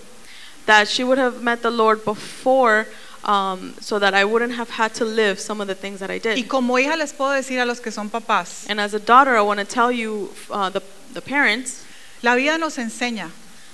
[0.67, 2.85] that she would have met the Lord before,
[3.25, 6.17] um, so that I wouldn't have had to live some of the things that I
[6.23, 6.47] Y did.
[6.47, 9.41] como hija les puedo decir a los que son papás, And as a daughter, I
[9.41, 10.81] want to tell you, uh, the
[11.13, 11.81] the parents,
[12.21, 13.29] la vida nos enseña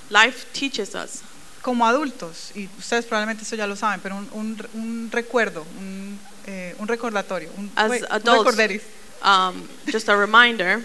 [0.09, 1.21] life teaches us.
[1.61, 6.17] como adultos, y ustedes probablemente eso ya lo saben, pero un, un- un recuerdo, un,
[6.47, 8.45] eh, un recordatorio, un, As un adults.
[8.45, 8.81] recorderis.
[9.23, 10.81] Um, just a reminder.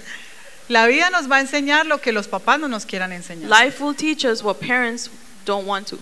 [0.68, 3.48] La vida nos va a enseñar lo que los papás no nos quieran enseñar.
[3.48, 5.08] Life will teach us what parents
[5.44, 5.98] don't want to.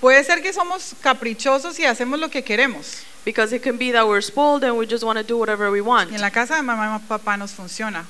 [0.00, 3.02] Puede ser que somos caprichosos y hacemos lo que queremos.
[3.24, 5.80] Because it can be that we're spoiled and we just want to do whatever we
[5.80, 6.10] want.
[6.10, 8.04] Y en la casa de mamá y papá nos funciona.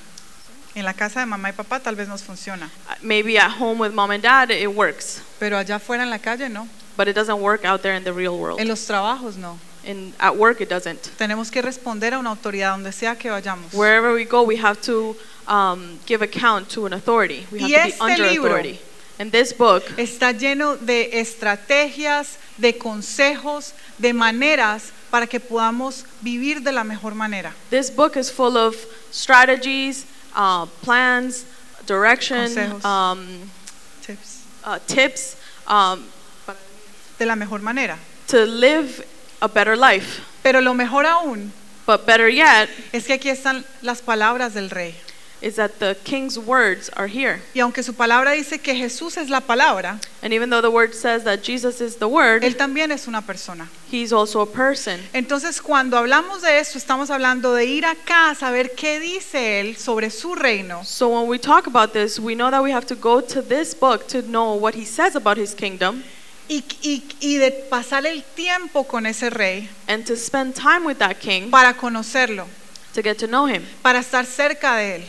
[0.75, 2.71] En la casa de mamá y papá tal vez nos funciona,
[3.03, 6.49] Maybe at home with mom and dad it works, pero allá afuera en la calle
[6.49, 6.67] no.
[6.97, 8.59] but it doesn't work out there in the real world.
[8.59, 9.59] En los trabajos no.
[9.85, 11.01] And at work it doesn't.
[11.19, 13.73] Tenemos que responder a una autoridad donde sea que vayamos.
[13.75, 15.17] Wherever we go, we have to
[15.49, 17.47] um, give account to an authority.
[17.51, 18.81] We have Y to be este under libro- authority.
[19.19, 26.63] And this book Está lleno de estrategias, de consejos, de maneras para que podamos vivir
[26.63, 27.53] de la mejor manera.
[27.71, 28.75] This book is full of
[29.13, 31.45] strategies, uh, plans,
[31.87, 32.85] direction, Consejos.
[32.85, 33.27] um,
[34.01, 34.43] Tips.
[34.65, 35.37] uh, tips
[35.69, 36.05] um,
[37.19, 37.99] De la mejor manera.
[38.29, 39.05] to live
[39.43, 40.23] a better life.
[40.43, 41.53] Pero lo mejor aún
[41.85, 44.95] But better yet es que aquí están las palabras del rey.
[45.41, 47.43] is that the king's words are here.
[47.53, 50.95] Y aunque su palabra dice que Jesús es la palabra, And even though the word
[50.95, 53.69] says that Jesus is the word, Él también es una persona.
[53.91, 55.01] he's also a person.
[55.13, 59.77] Entonces, cuando hablamos de esto, estamos hablando de ir acá a saber qué dice Él
[59.77, 60.85] sobre su reino.
[60.85, 63.75] So when we talk about this, we know that we have to go to this
[63.75, 66.05] book to know what he says about his kingdom
[66.53, 70.99] Y, y- y de pasar el tiempo con ese rey and to spend time with
[70.99, 72.47] that king para conocerlo,
[72.93, 75.03] to get to know him, para estar cerca de Él,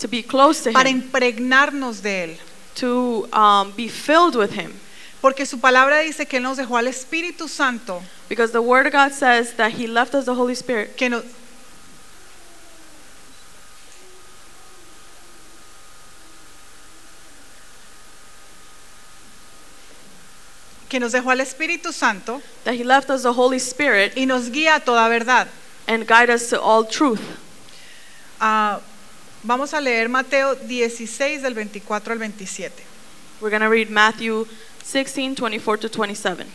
[0.00, 2.36] to be close to para him, impregnarnos de Él.
[2.74, 4.72] to um, be filled with him.
[5.20, 8.92] Porque su palabra dice que Él nos dejó al Espíritu Santo, Because the word of
[8.92, 11.22] God says that he left us the Holy Spirit que nos...
[20.92, 24.50] que nos dejó al Espíritu Santo that he left us the Holy Spirit y nos
[24.50, 25.48] guía a toda verdad.
[25.88, 27.22] and guide us to all truth.
[28.38, 28.78] Ah,
[29.42, 32.84] vamos a leer Mateo 16 del 24 al 27.
[33.40, 34.46] We're going to read Matthew
[34.84, 36.46] 16, 24 to 27.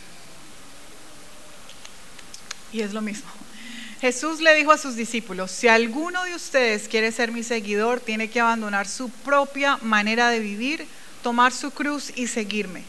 [2.72, 3.28] Y es lo mismo.
[4.00, 8.30] Jesús le dijo a sus discípulos, si alguno de ustedes quiere ser mi seguidor, tiene
[8.30, 10.86] que abandonar su propia manera de vivir,
[11.24, 12.84] tomar su cruz y seguirme.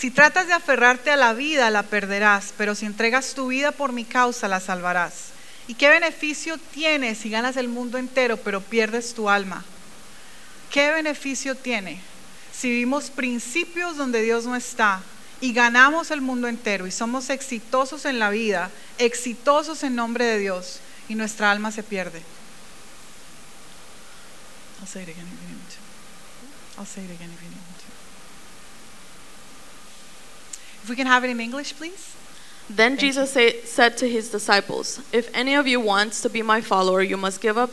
[0.00, 3.92] Si tratas de aferrarte a la vida, la perderás, pero si entregas tu vida por
[3.92, 5.32] mi causa, la salvarás.
[5.68, 9.62] ¿Y qué beneficio tienes si ganas el mundo entero, pero pierdes tu alma?
[10.70, 12.00] ¿Qué beneficio tiene
[12.50, 15.02] si vivimos principios donde Dios no está
[15.38, 20.38] y ganamos el mundo entero y somos exitosos en la vida, exitosos en nombre de
[20.38, 22.22] Dios y nuestra alma se pierde?
[24.80, 26.80] I'll say it again if you.
[26.80, 27.49] I'll say it again if you
[30.82, 32.16] If we can have it in English, please.
[32.68, 36.42] Then Thank Jesus say, said to his disciples, If any of you wants to be
[36.42, 37.70] my follower, you must give up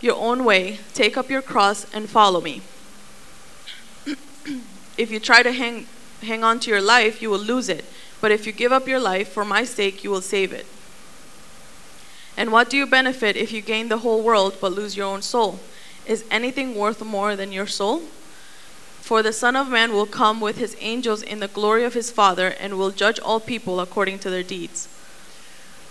[0.00, 2.62] your own way, take up your cross, and follow me.
[4.96, 5.86] if you try to hang,
[6.22, 7.84] hang on to your life, you will lose it.
[8.20, 10.66] But if you give up your life for my sake, you will save it.
[12.36, 15.22] And what do you benefit if you gain the whole world but lose your own
[15.22, 15.60] soul?
[16.06, 18.02] Is anything worth more than your soul?
[19.02, 22.10] For the Son of Man will come with his angels in the glory of his
[22.10, 24.88] Father and will judge all people according to their deeds.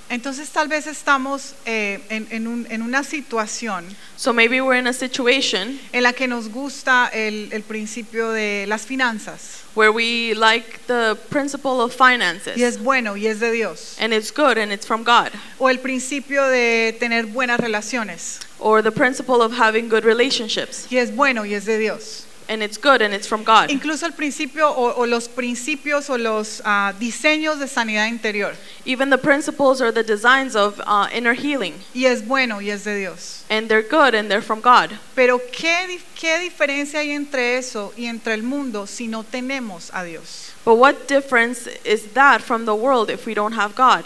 [0.10, 3.84] Entonces tal vez estamos eh, en, en un- en una situación
[4.16, 8.66] So maybe we're in a situation en la que nos gusta el, el principio de
[8.68, 13.52] las finanzas where we like the principle of finances y es bueno y es de
[13.52, 13.98] Dios.
[14.00, 18.82] and it's good and it's from God, O el principio de tener buenas relaciones or
[18.82, 22.27] the principle of having good relationships y es bueno y es de Dios.
[22.50, 23.70] And it's good and it's from God.
[23.70, 28.56] Incluso el principio o, o los principios o los ah, diseños de sanidad interior
[28.86, 32.84] Even the principles or the designs of uh, inner healing y es bueno y es
[32.86, 33.44] de Dios.
[33.50, 34.92] and they're good and they're from God.
[35.16, 39.90] Pero ¿qué, di- ¿qué diferencia hay entre eso y entre el mundo si no tenemos
[39.94, 40.54] a Dios?
[40.64, 44.06] But what difference is that from the world if we don't have God?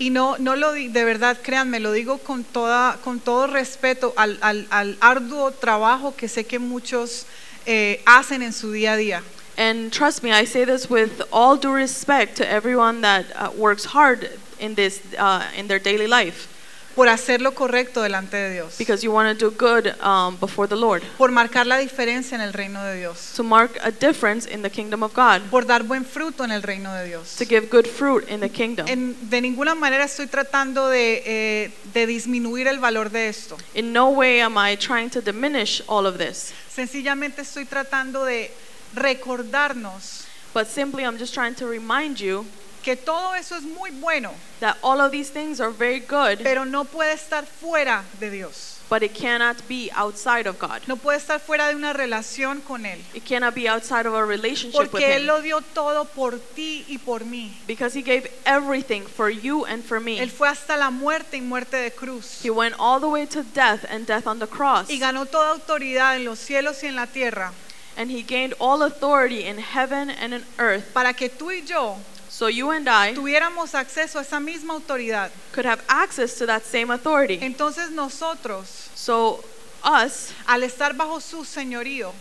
[0.00, 4.12] Y no, no lo di- de verdad, créanme, lo digo con, toda, con todo respeto
[4.16, 7.26] al, al- al arduo trabajo que sé que muchos
[7.66, 9.22] eh, hacen en su día a día.
[9.56, 13.84] And trust me, I say this with all due respect to everyone that uh, works
[13.86, 16.53] hard in this uh, in their daily life
[16.94, 20.68] por hacer lo correcto delante de Dios, because you want to do good um, before
[20.68, 24.46] the Lord, por marcar la diferencia en el reino de Dios, to mark a difference
[24.48, 27.34] in the kingdom of God, por dar buen fruto en el reino de Dios.
[27.36, 28.86] to give good fruit in the kingdom.
[28.88, 33.56] En- de ninguna manera estoy tratando de, eh, de disminuir el valor de esto.
[33.74, 38.50] In no way am I trying to diminish all of this, Sencillamente estoy tratando de
[38.94, 42.44] recordarnos but simply I'm just trying to remind you
[42.84, 46.64] que todo eso es muy bueno, that all of these things are very good, pero
[46.64, 48.70] no puede estar fuera de Dios.
[48.90, 50.82] but it cannot be outside of God.
[50.86, 52.98] No puede estar fuera de una relación con Él.
[53.14, 56.32] It cannot be outside of a relationship with Porque Él Him lo dio todo por
[56.54, 57.52] ti y por mí.
[57.66, 60.18] because He gave everything for you and for me.
[60.20, 62.40] Él fue hasta la muerte y muerte de cruz.
[62.44, 64.90] He went all the way to death and death on the cross.
[64.90, 67.52] Y ganó toda autoridad en los cielos y en la tierra
[67.96, 70.92] And he gained all authority in heaven and in earth.
[70.92, 71.96] para que tú y yo
[72.34, 75.30] So you and I tuviéramos acceso a esa misma autoridad.
[75.52, 77.38] could have access to that same authority.
[77.40, 79.44] Entonces nosotros, So
[79.84, 82.12] us, al estar bajo su señorío,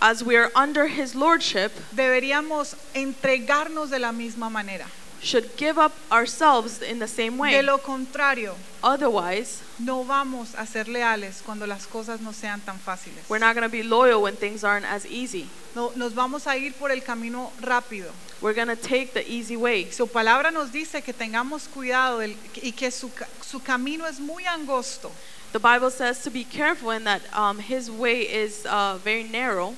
[0.00, 4.86] as we are under his lordship, deberíamos entregarnos de la misma manera.
[5.20, 7.62] Should give up ourselves in the same De way.
[7.62, 13.28] lo contrario, Otherwise, no vamos a ser leales cuando las cosas no sean tan fáciles.
[13.28, 15.46] we're not going to be loyal when things aren't as easy.
[15.74, 18.10] No- nos vamos a ir por el camino rápido.
[18.40, 19.90] We're going to take the easy way.
[19.90, 23.10] Su palabra nos dice que tengamos cuidado del- y que su,
[23.44, 25.10] su camino es muy angosto
[25.52, 29.74] The Bible says to be careful and that um, his way is uh, very narrow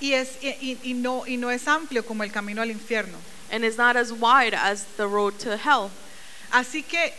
[0.00, 3.16] y, es, y- y no, y no es amplio como el camino al infierno.
[3.50, 5.90] And is not as wide as the road to hell.
[6.52, 7.12] Así que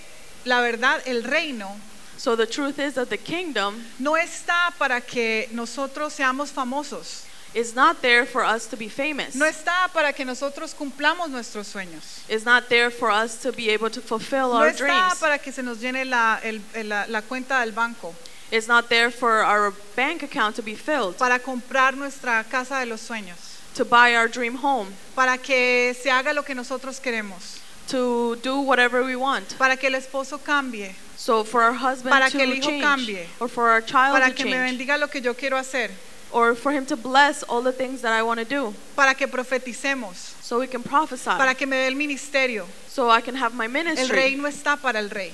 [0.46, 1.80] la verdad, el reino
[2.18, 7.26] So the truth is that the kingdom no está para que nosotros seamos famosos.
[7.54, 9.36] is not there for us to be famous.
[9.36, 12.22] No está para que nosotros cumplamos nuestros sueños.
[12.30, 15.20] It's not there for us to be able to fulfill No our está dreams.
[15.20, 18.14] para que se nos llene la, el- el- la- la cuenta del banco,
[18.52, 22.86] It's not there for our bank account to be filled, para comprar nuestra casa de
[22.86, 27.60] los sueños, to buy our dream home, para que se haga lo que nosotros queremos,
[27.88, 29.58] to do whatever we want.
[29.58, 32.84] para que el esposo cambie, So for our husband Para to que el hijo change,
[32.84, 33.26] cambie.
[33.40, 35.90] or for our child para to que me bendiga lo que yo quiero hacer,
[36.32, 39.28] or for him to bless all the things that I want to do, para que
[39.28, 42.66] profeticemos, so we can prophesy, para que me dé el ministerio.
[42.90, 44.04] so I can have my ministry.
[44.04, 44.36] El ministry.
[44.36, 45.34] reino está para el rey.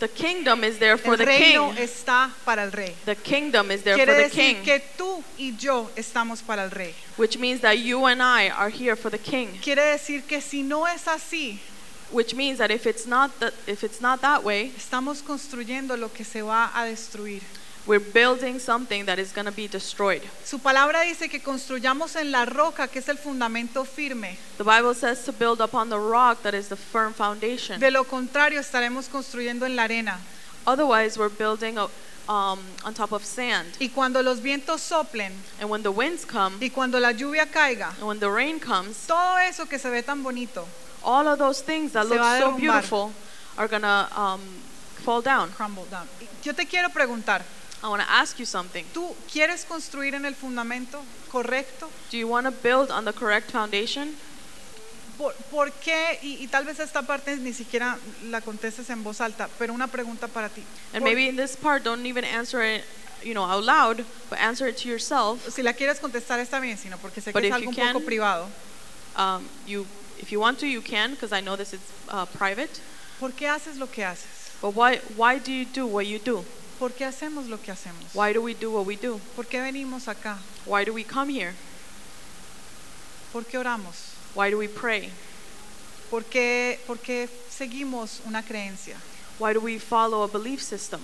[0.00, 1.78] The kingdom is there for El the reino king.
[1.82, 2.94] está para el rey.
[3.04, 6.62] The kingdom is there Quiere for the decir king, que tú y yo estamos para
[6.62, 6.94] el rey.
[7.16, 9.58] which means that you and I are here for the king.
[9.60, 11.58] Quiere decir que si no es así,
[12.10, 16.08] Which means that if it's not that if it's not that way, estamos construyendo lo
[16.08, 17.42] que se va a destruir.
[17.88, 20.22] We're building something that is going to be destroyed.
[20.44, 24.36] Su palabra dice que construyamos en la roca, que es el fundamento firme.
[24.58, 27.80] The Bible says to build upon the rock that is the firm foundation.
[27.80, 30.20] De lo contrario, estaremos construyendo en la arena.
[30.66, 31.88] Otherwise, we're building a,
[32.30, 33.66] um, on top of sand.
[33.80, 37.94] Y cuando los vientos soplen And when the winds come, y cuando la lluvia caiga,
[37.98, 40.66] and when the rain comes, todo eso que se ve tan bonito,
[41.02, 43.12] all of those things that look so beautiful
[43.56, 44.40] are going to um,
[44.96, 45.50] fall down.
[45.52, 46.06] crumble down.
[46.44, 47.42] Yo te quiero preguntar,
[47.82, 48.84] I want to ask you something.
[48.92, 51.00] ¿Tú quieres construir en el fundamento
[51.30, 51.88] correcto?
[52.10, 54.16] Do you want to build on the correct foundation?
[55.16, 56.18] ¿Por, por qué?
[56.22, 57.98] Y, y tal vez esta parte ni siquiera
[58.30, 60.62] la contestes en voz alta, pero una pregunta para ti.
[60.92, 62.84] And Por- maybe in this part, don't even answer it,
[63.22, 65.48] you know, out loud, but answer it to yourself.
[65.52, 67.82] si la quieres contestar está bien, sino porque sé But que es if algo you
[67.82, 68.48] un poco privado.
[69.16, 69.86] Um, you,
[70.20, 72.80] if you want to, you can, because I know this is uh, private.
[73.18, 74.52] ¿Por qué haces lo que haces?
[74.60, 76.44] But why, why do you do what you do?
[76.78, 78.04] ¿Por qué hacemos lo que hacemos?
[78.14, 79.18] Why do we do what we do?
[79.34, 80.38] ¿Por qué venimos acá?
[80.64, 81.54] Why do we come here?
[83.32, 84.12] ¿Por qué oramos?
[84.34, 85.10] Why do we pray?
[86.10, 88.96] ¿Por qué, por qué seguimos una creencia?
[89.38, 91.00] Why do we follow a belief system?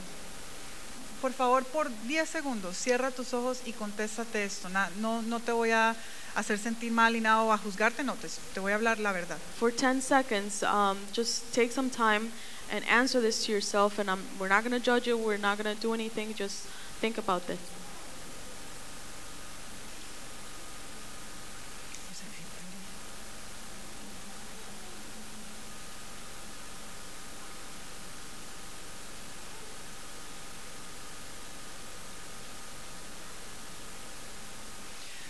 [1.20, 4.68] Por favor, por 10 segundos, cierra tus ojos y contéstate esto.
[4.68, 5.96] Na- no, no te voy a
[6.34, 9.12] hacer sentir mal ni nada o a juzgarte, no, te, te voy a hablar la
[9.12, 9.38] verdad.
[9.58, 12.30] For 10 seconds, um, just take some time
[12.74, 14.00] and answer this to yourself.
[14.00, 16.66] And I'm, we're not going to judge you, we're not going to do anything, just
[17.00, 17.60] think about this.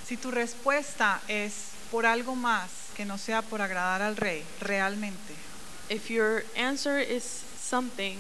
[0.07, 5.44] Si tu respuesta es por algo más que no sea por agradar al rey, realmente,
[5.89, 8.19] If your answer is something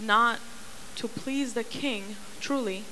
[0.00, 0.38] not
[0.96, 2.84] to please the king truly,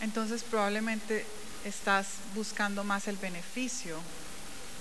[0.00, 1.24] entonces probablemente
[1.64, 4.00] estás buscando más el beneficio,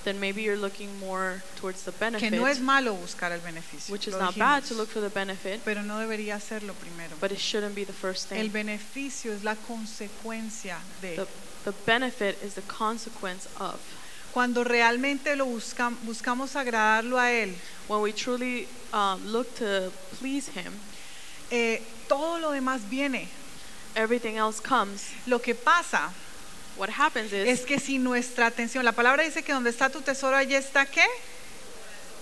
[0.03, 3.91] then maybe you're looking more towards the que benefit, no es malo buscar el beneficio,
[3.91, 7.16] which is lo not bad to look for the benefit, pero no debería serlo primero.
[7.22, 8.51] but it shouldn't be the first El thing.
[8.51, 11.16] beneficio es la consecuencia de.
[11.16, 11.28] The,
[11.64, 13.80] the benefit is the consequence of.
[14.34, 17.53] Cuando realmente lo buscam- buscamos agradarlo a Él,
[17.88, 20.73] When we truly um, look to please him,
[21.51, 23.27] eh, todo lo demás viene.
[23.95, 25.11] everything else comes.
[25.27, 26.11] Lo que pasa
[26.75, 30.01] What happens is es que si nuestra atención, la palabra dice que donde está tu
[30.01, 31.05] tesoro, allí está qué?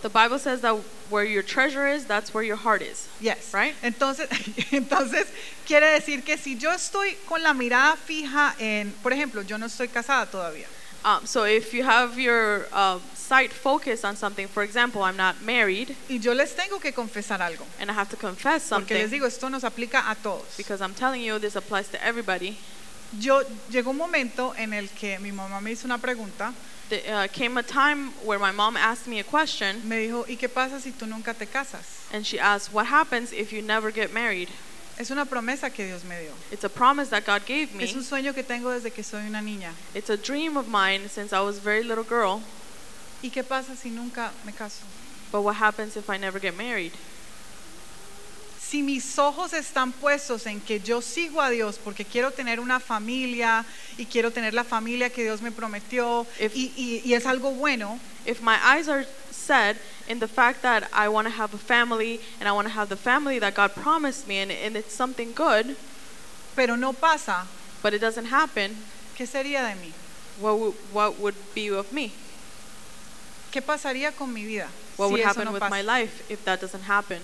[0.01, 0.75] the Bible says that
[1.09, 3.07] where your treasure is, that's where your heart is.
[3.21, 3.53] Yes.
[3.53, 3.75] Right.
[3.83, 4.27] Entonces,
[4.71, 5.27] entonces
[5.65, 9.67] quiere decir que si yo estoy con la mirada fija en, por ejemplo, yo no
[9.67, 10.67] estoy casada todavía.
[11.03, 15.41] Um, so if you have your uh, sight focused on something, for example, I'm not
[15.41, 19.09] married Y yo les tengo que confesar algo, and I have to confess porque les
[19.09, 20.55] something digo, esto nos aplica a todos.
[20.57, 22.57] because I'm telling you this applies to everybody.
[23.19, 23.41] Yo
[23.71, 26.53] llegó un momento en el que mi mamá me hizo una pregunta,
[26.89, 30.35] There uh, came a time where my mom asked me a question me dijo, ¿y
[30.37, 32.05] qué pasa si tú nunca te casas?
[32.13, 34.49] and she asked, What happens if you never get married?
[34.97, 36.31] Es una promesa que Dios me dio.
[36.51, 38.05] It's a promise that God gave Es un me.
[38.05, 39.71] sueño que tengo desde que soy una niña.
[39.95, 42.41] It's a dream of mine since I was a very little girl.
[43.23, 44.81] ¿Y qué pasa si nunca me caso?
[45.31, 46.91] But what happens if I never get married?
[48.59, 52.79] Si mis ojos están puestos en que yo sigo a Dios porque quiero tener una
[52.79, 53.65] familia
[53.97, 57.51] y quiero tener la familia que Dios me prometió If- y, y- y es algo
[57.51, 59.05] bueno, If my eyes are
[59.51, 59.75] set
[60.07, 62.87] in the fact that I want to have a family and I want to have
[62.87, 65.75] the family that God promised me and, and it's something good,
[66.55, 67.47] pero no pasa,
[67.83, 68.77] but it doesn't happen,
[69.17, 69.91] ¿qué sería de mí?
[70.39, 72.13] what would, what would be of me?
[73.51, 75.69] ¿Qué pasaría con mi vida What si would happen no with pasa?
[75.69, 77.21] my life if that doesn't happen?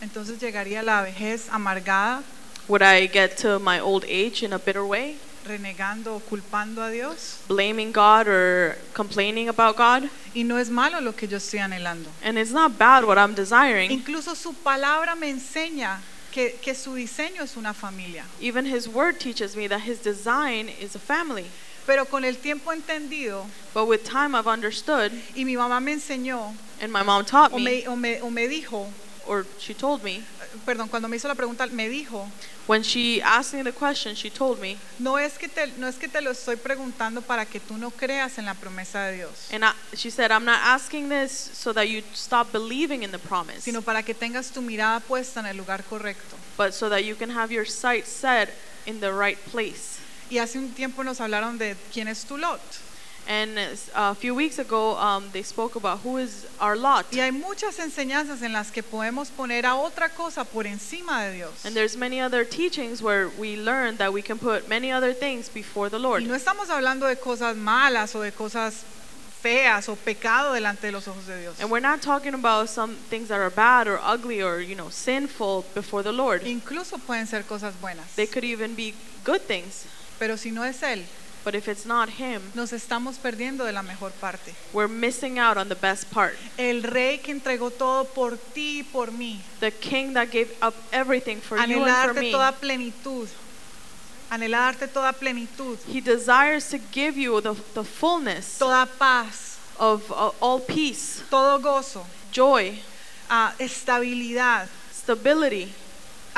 [0.00, 2.22] Entonces llegaría la vejez amargada,
[2.68, 5.16] Would I get to my old age in a bitter way,
[5.48, 7.40] renegando o culpando a Dios.
[7.48, 10.08] blaming God or complaining about God?
[10.34, 12.08] Y no es malo lo que yo estoy anhelando.
[12.22, 13.90] And it's not bad what I'm desiring.
[13.90, 15.98] Incluso su palabra me enseña
[16.30, 18.24] que, que su diseño es una familia.
[18.40, 21.46] Even His Word teaches me that His design is a family.
[21.86, 26.54] Pero con el tiempo entendido, But with time, I've understood, y mi mamá me enseñó,
[26.82, 28.92] and my mom taught o me, me, o me, o me dijo,
[29.26, 30.22] or she told me,
[30.64, 32.28] perdón, cuando me hizo la pregunta, me dijo,
[32.66, 35.96] when she asked me the question, she told me, no es, que te, no es
[35.96, 39.48] que te lo estoy preguntando para que tú no creas en la promesa de Dios,
[39.52, 43.18] and I, she said, I'm not asking this so that you stop believing in the
[43.18, 46.36] promise, sino para que tengas tu mirada puesta en el lugar correcto.
[46.56, 48.50] but so that you can have your sight set
[48.84, 50.00] in the right place.
[50.30, 52.60] Y hace un tiempo nos hablaron de quién es tu lot.
[53.28, 57.04] And uh, a few weeks ago, um, they spoke about who is our lot.
[57.12, 61.34] Y hay muchas enseñanzas en las que podemos poner a otra cosa por encima de
[61.34, 61.66] Dios.
[61.66, 65.50] And there's many other teachings where we learn that we can put many other things
[65.50, 66.22] before the Lord.
[66.22, 68.84] Y no estamos hablando de cosas malas o de cosas
[69.42, 71.60] feas o pecado delante de los ojos de Dios.
[71.60, 74.88] And we're not talking about some things that are bad or ugly or, you know,
[74.88, 76.46] sinful before the Lord.
[76.46, 78.14] Incluso pueden ser cosas buenas.
[78.16, 79.84] They could even be good things.
[80.18, 81.04] Pero si no es Él,
[81.48, 84.54] But if it's not Him, nos estamos perdiendo de la mejor parte.
[84.74, 86.36] we're missing out on the best part.
[86.58, 89.40] El rey que entregó todo por ti y por mí.
[89.60, 93.28] The King that gave up everything for you and for Anhelarte me, toda plenitud.
[94.30, 100.02] Anhela darte toda plenitud, He desires to give you the, the fullness toda paz, of
[100.12, 102.78] uh, all peace, todo gozo, joy,
[103.30, 105.72] ah, estabilidad, stability,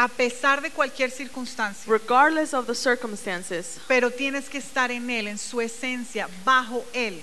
[0.04, 1.84] a pesar de cualquier circunstancia.
[1.86, 3.78] regardless of the circumstances.
[3.86, 7.20] Pero tienes que estar en Él, en su esencia, bajo Él.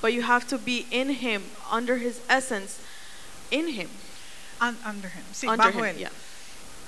[0.00, 2.78] But you have to be in Him, under His essence,
[3.50, 3.88] in Him,
[4.60, 5.96] Un- under him, sí, under bajo Him.
[5.96, 5.98] Él.
[5.98, 6.10] Yeah.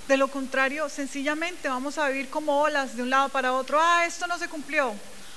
[0.07, 3.79] De lo contrario, sencillamente vamos a vivir como olas de un lado para otro.
[3.81, 4.95] Ah, esto no se cumplió.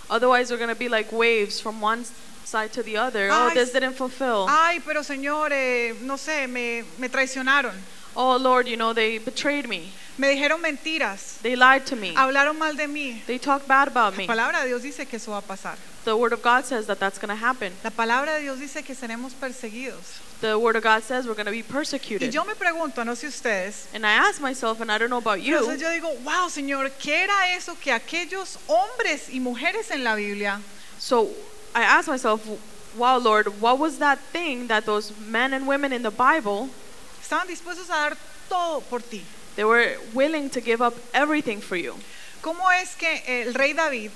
[0.09, 2.05] Otherwise, we're going to be like waves from one
[2.45, 3.29] side to the other.
[3.31, 4.45] Oh, Ay, this didn't fulfill.
[4.47, 7.73] Ay, pero Señor, eh, no sé, me, me traicionaron.
[8.19, 9.91] Oh, Lord, you know, they betrayed me.
[10.17, 11.39] Me dijeron mentiras.
[11.43, 12.15] They lied to me.
[12.15, 13.23] Hablaron mal de mí.
[13.27, 14.27] They talked bad about La me.
[14.27, 15.75] palabra de Dios dice que eso va a pasar.
[16.03, 17.73] The Word of God says that that's going to happen.
[17.83, 20.19] La palabra de Dios dice que seremos perseguidos.
[20.41, 22.33] The Word of God says we're going to be Y persecuted.
[22.33, 25.41] yo me pregunto, no sé ustedes, And I ask myself, and I don't know about
[25.41, 30.03] you, entonces yo digo, wow, Señor, ¿qué era eso que aquellos hombres y mujeres en
[30.03, 30.59] la Biblia
[30.97, 31.29] so
[31.75, 32.41] I ask myself,
[32.95, 36.69] wow, Lord, what was that thing that those men and women in the Bible,
[37.27, 38.17] estaban dispuestos a dar
[38.47, 39.21] todo por ti?
[39.57, 41.93] they were willing to give up everything for you?
[42.41, 44.11] ¿Cómo es que el rey David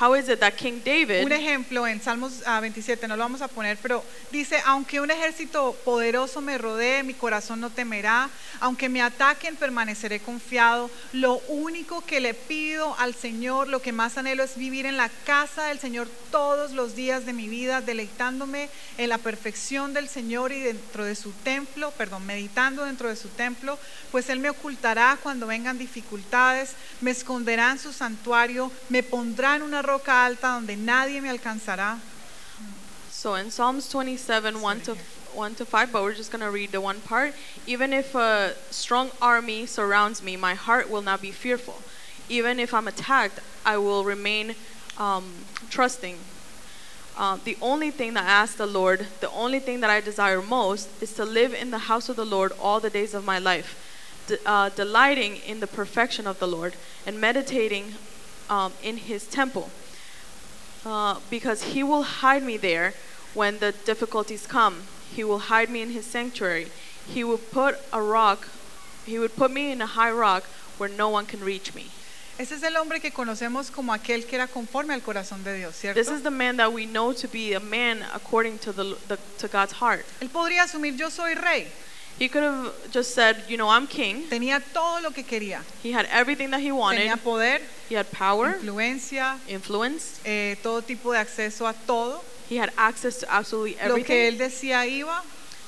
[0.00, 3.42] How is it that King Un David, ejemplo en Salmos ah, 27, no lo vamos
[3.42, 8.30] a poner, pero dice, aunque un ejército poderoso me rodee, mi corazón no temerá,
[8.60, 10.88] aunque me ataquen, permaneceré confiado.
[11.12, 15.08] Lo único que le pido al Señor, lo que más anhelo es vivir en la
[15.26, 18.68] casa del Señor todos los días de mi vida, deleitándome
[18.98, 23.30] en la perfección del Señor y dentro de su templo, perdón, meditando dentro de su
[23.30, 23.76] templo,
[24.12, 29.62] pues Él me ocultará cuando vengan dificultades, me esconderá en su santuario, me pondrá en
[29.62, 31.98] una roca alta donde nadie me alcanzará.
[33.10, 34.96] so in Psalms 27, 1 to,
[35.32, 37.32] 1 to 5, but we're just going to read the one part.
[37.66, 41.80] Even if a strong army surrounds me, my heart will not be fearful.
[42.28, 44.54] Even if I'm attacked, I will remain
[44.98, 45.24] um,
[45.70, 46.18] trusting.
[47.16, 50.42] Uh, the only thing that I ask the Lord, the only thing that I desire
[50.42, 53.38] most, is to live in the house of the Lord all the days of my
[53.38, 53.74] life,
[54.26, 56.76] de- uh, delighting in the perfection of the Lord
[57.06, 57.94] and meditating
[58.48, 59.70] um, in His temple.
[60.84, 62.94] Uh, because He will hide me there
[63.34, 64.82] when the difficulties come.
[65.12, 66.68] He will hide me in His sanctuary.
[67.06, 68.48] He will put a rock.
[69.06, 70.44] He would put me in a high rock
[70.78, 71.86] where no one can reach me.
[72.38, 75.74] Ese es el hombre que conocemos como aquel que era conforme al corazón de Dios,
[75.74, 75.94] ¿cierto?
[75.94, 79.18] This is the man that we know to be a man according to the, the
[79.38, 80.06] to God's heart.
[80.20, 81.66] Él podría asumir yo soy rey,
[82.18, 84.24] He could have just said, you know, I'm king.
[84.28, 87.00] tenía todo lo que quería, He had everything that he wanted.
[87.00, 90.20] tenía poder, He had power, influencia, influence.
[90.24, 92.22] eh, todo tipo de acceso a todo.
[92.50, 94.00] He had access to absolutely everything.
[94.00, 95.22] Lo que él decía iba.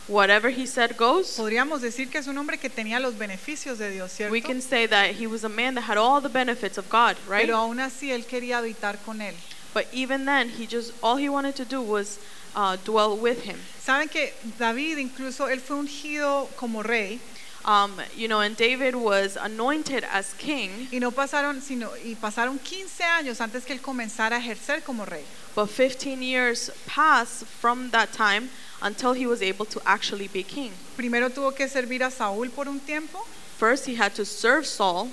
[0.09, 1.36] Whatever he said goes.
[1.36, 4.32] Podríamos decir que es un hombre que tenía los beneficios de Dios, ¿cierto?
[4.32, 7.16] We can say that he was a man that had all the benefits of God,
[7.28, 7.42] right?
[7.46, 9.34] Pero aún así él quería habitar con él.
[9.72, 12.18] But even then, he just all he wanted to do was
[12.55, 13.59] uh, dwell with him.
[13.80, 17.20] Saben que David incluso él fue ungido como rey
[17.62, 22.59] Um, you know, and David was anointed as king, y no pasaron sino y pasaron
[22.59, 25.24] 15 años antes que él comenzara a ejercer como rey.
[25.55, 28.48] but 15 years passed from that time
[28.80, 30.72] until he was able to actually be king.
[30.96, 33.26] Primero tuvo que servir a Saúl por un tiempo
[33.59, 35.11] First, he had to serve Saul,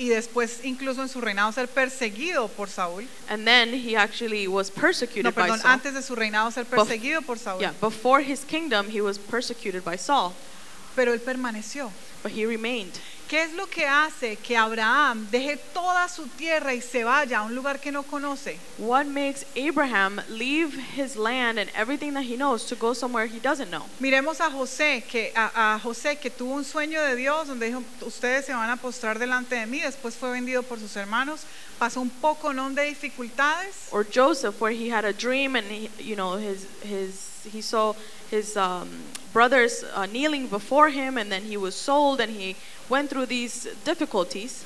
[0.00, 3.06] y después incluso en su reinado ser perseguido por Saúl.
[3.28, 5.72] and then he actually was persecuted No, by perdón, Saul.
[5.72, 7.60] antes de su reinado ser perseguido por Saúl.
[7.60, 10.32] Yeah, before his kingdom, he was persecuted by Saul,
[10.96, 11.90] Pero él permaneció.
[12.22, 12.98] but he remained.
[13.30, 17.42] ¿Qué es lo que hace que Abraham deje toda su tierra y se vaya a
[17.42, 18.58] un lugar que no conoce?
[18.76, 23.38] What makes Abraham leave his land and everything that he knows to go somewhere he
[23.38, 23.84] doesn't know?
[24.00, 27.84] Miremos a José, que a, a José que tuvo un sueño de Dios donde dijo,
[28.04, 31.42] ustedes se van a postrar delante de mí, después fue vendido por sus hermanos,
[31.78, 32.68] pasó un poco ¿no?
[32.70, 37.30] de dificultades, Or Joseph, where he had a dream and he, you know his his
[37.44, 37.94] he saw
[38.32, 38.88] his um,
[39.32, 42.56] brothers uh, kneeling before him, and then he was sold, and he
[42.88, 44.64] went through these difficulties.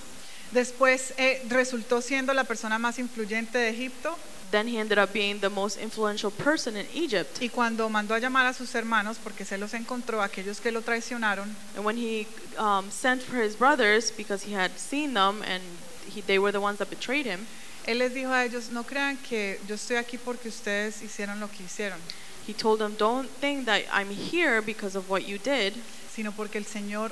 [0.52, 4.16] después eh, resultó siendo la persona más influyente de Egipto
[4.50, 7.40] Then he ended up being the most influential person in Egypt.
[7.40, 10.80] y cuando mandó a llamar a sus hermanos porque se los encontró, aquellos que lo
[10.80, 15.62] traicionaron, And when he um, sent for his brothers because he had seen them and
[16.06, 17.48] he, they were the ones that betrayed him,
[17.86, 21.48] él les dijo a ellos, no crean que yo estoy aquí porque ustedes hicieron lo
[21.48, 21.98] que hicieron,
[22.47, 25.74] he told them, "Don't think that I'm here because of what you did,
[26.11, 27.11] sino porque el Señor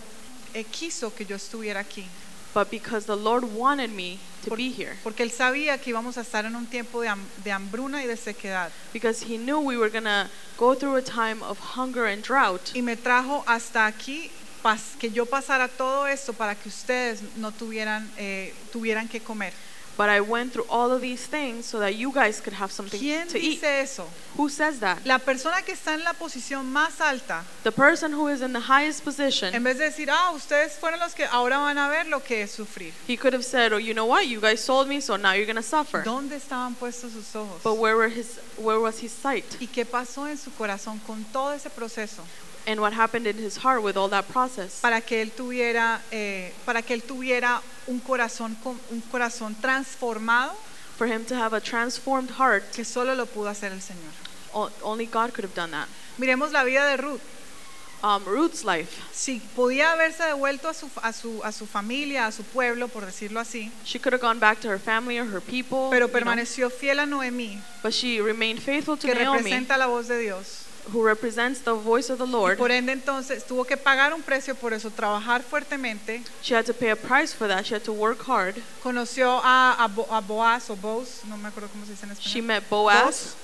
[0.54, 2.04] eh, quiso que yo estuviera aquí.
[2.54, 6.18] but because the Lord wanted me to Por- be here." Porque él sabía que íbamos
[6.18, 8.70] a estar en un tiempo de, ham- de hambruna y de sequedad.
[8.92, 10.28] Because he knew we were gonna
[10.58, 12.70] go through a time of hunger and drought.
[12.74, 14.30] Y me trajo hasta aquí
[14.62, 19.54] pas- que yo pasara todo esto para que ustedes no tuvieran, eh, tuvieran que comer.
[19.96, 22.98] But I went through all of these things so that you guys could have something
[22.98, 23.60] ¿Quién to eat.
[23.60, 24.06] dice eso?
[24.36, 25.04] Who says that?
[25.04, 28.60] La persona que está en la posición más alta, The person who is in the
[28.60, 32.06] highest position, en vez de decir, ah, ustedes fueron los que ahora van a ver
[32.06, 32.92] lo que es sufrir.
[33.06, 34.26] he could have said, "Oh, you know what?
[34.26, 37.62] You guys sold me, so now you're going to suffer." ¿Dónde estaban puestos sus ojos?
[37.62, 39.44] But where were his where was his sight?
[39.60, 42.22] ¿Y qué pasó en su corazón con todo ese proceso?
[42.66, 44.80] And what happened in his heart with all that process?
[44.80, 50.52] Para que él tuviera, eh, para que él tuviera un corazón, con- un corazón transformado
[50.96, 54.12] For him to have a transformed heart, que solo lo pudo hacer el Señor.
[54.54, 55.88] o- only God could have done that.
[56.18, 57.20] Miremos la vida de Ruth.
[58.04, 59.00] Um, Ruth's life.
[59.12, 63.06] Si podía haberse devuelto a su, a su, a su familia, a su pueblo, por
[63.06, 66.12] decirlo así, She could have gone back to her family or her people, pero you
[66.12, 70.08] know, permaneció fiel a Noemí, but she remained faithful to que Naomi, representa la voz
[70.08, 70.61] de Dios.
[70.92, 72.58] Who represents the voice of the Y Lord.
[72.58, 76.22] por ende entonces tuvo que pagar un precio por eso, trabajar fuertemente.
[76.42, 77.64] She had to pay a price for that.
[77.64, 78.56] She had to work hard.
[78.82, 82.12] Conoció a, a, Bo- a Boaz o Boaz, no me acuerdo cómo se dice en
[82.16, 83.34] She español, met Boaz,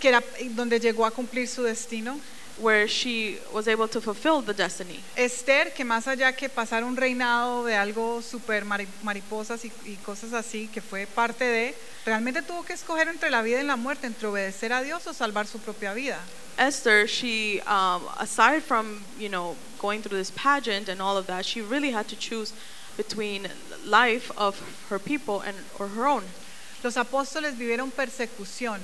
[0.00, 0.22] que era
[0.52, 2.18] donde llegó a cumplir su destino.
[2.60, 5.00] Where she was able to fulfill the destiny.
[5.16, 8.20] Esther, que más allá que pasar un reinado de algo
[8.64, 13.30] mari- mariposas y, y cosas así, que fue parte de, realmente tuvo que escoger entre
[13.30, 16.18] la vida y la muerte, entre obedecer a Dios o salvar su propia vida.
[16.58, 21.44] Esther, she, um, aside from you know going through this pageant and all of that,
[21.44, 22.52] she really had to choose
[22.96, 23.46] between
[23.86, 24.56] life of
[24.90, 26.24] her people and or her own.
[26.82, 28.80] Los apóstoles vivieron persecución,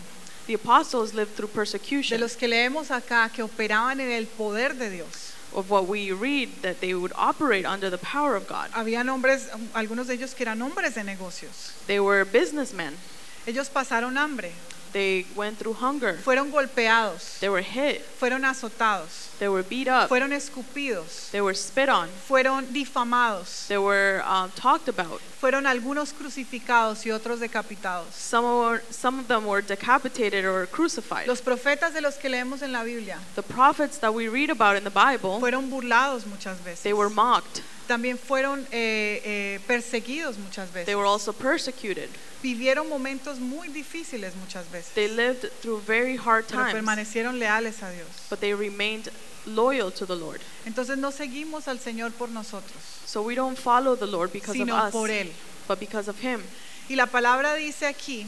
[0.46, 2.20] The apostles lived through de persecution.
[2.20, 5.32] los que leemos acá, que operaban en el poder de Dios.
[5.54, 8.70] of what we read that they would operate under the power of God.
[8.72, 11.72] Habían hombres, algunos de ellos que eran hombres de negocios.
[11.86, 12.94] They were businessmen.
[13.46, 14.52] Ellos pasaron hambre,
[14.94, 16.16] They went through hunger.
[16.24, 18.00] fueron golpeados, They were hit.
[18.20, 20.08] fueron azotados, They were beat up.
[20.08, 22.08] fueron escupidos, They were spit on.
[22.28, 25.20] fueron difamados, They were um, talked about.
[25.40, 28.14] fueron algunos crucificados y otros decapitados.
[28.14, 31.26] Some were, some of them were decapitated or crucified.
[31.26, 34.76] Los profetas de los que leemos en la Biblia The prophets that we read about
[34.76, 36.82] in the Bible, fueron burlados muchas veces.
[36.84, 37.62] they were mocked.
[37.86, 40.96] También fueron eh, eh, perseguidos muchas They veces.
[40.96, 42.08] were also persecuted.
[42.42, 44.92] Vivieron momentos muy difíciles muchas veces.
[44.94, 48.06] They lived through very hard pero times, permanecieron leales a Dios.
[48.30, 49.10] but they remained
[49.46, 50.40] loyal to the Lord.
[50.64, 52.72] Entonces no seguimos al Señor por nosotros,
[53.06, 55.30] So we don't follow the Lord because of sino us, por Él.
[55.68, 56.42] but because of Him.
[56.88, 58.26] Y la palabra dice aquí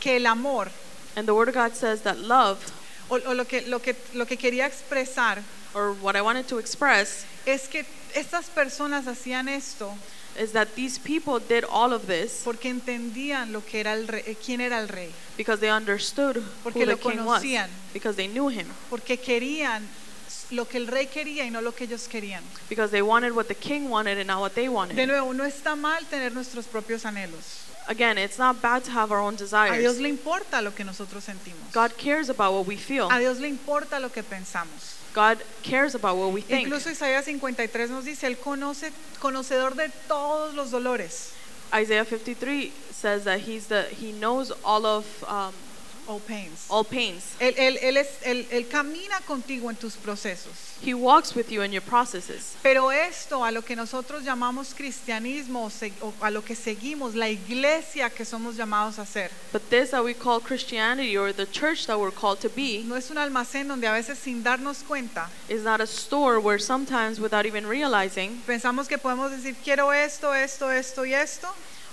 [0.00, 0.68] que el amor,
[1.16, 2.58] And the Word of God says that love,
[3.10, 5.42] o, o lo, que, lo, que, lo que quería expresar,
[5.74, 7.84] or what I wanted to express, es que
[8.14, 9.92] estas personas hacían esto
[10.38, 14.22] is that these people did all of this porque entendían lo que era el rey,
[14.26, 17.68] eh, quién era el rey, because they understood Porque who the lo king was, conocían.
[17.92, 19.86] because they knew him, porque querían
[20.50, 22.42] lo que el rey quería y no lo que ellos querían.
[22.70, 25.06] because they wanted what the king wanted and not what they De wanted.
[25.06, 27.64] nuevo, no está mal tener nuestros propios anhelos.
[27.88, 29.98] Again, it's not bad to have our own A Dios desires.
[29.98, 31.60] le importa lo que nosotros sentimos.
[31.74, 33.08] God cares about what we feel.
[33.10, 34.94] A Dios le importa lo que pensamos.
[35.12, 36.68] God cares about what we think.
[36.68, 41.34] Incluso Isaías 53 nos dice, Él conoce, conocedor de todos los dolores.
[41.74, 45.54] Isaiah 53 says that he's the he knows all of um,
[46.12, 46.66] All pains.
[46.68, 47.24] all pains.
[47.40, 50.52] Él, él- él es, él- él camina contigo en tus procesos.
[50.84, 52.54] He walks with you in your processes.
[52.62, 55.70] Pero esto, a lo que nosotros llamamos cristianismo
[56.02, 60.02] o, a lo que seguimos, la iglesia que somos llamados a ser, But this that
[60.04, 63.68] we call Christianity or the church that we're called to be no es un almacén
[63.68, 68.42] donde a veces sin darnos cuenta is not a store where sometimes without even realizing
[68.46, 71.48] pensamos que podemos decir quiero esto, esto, esto y esto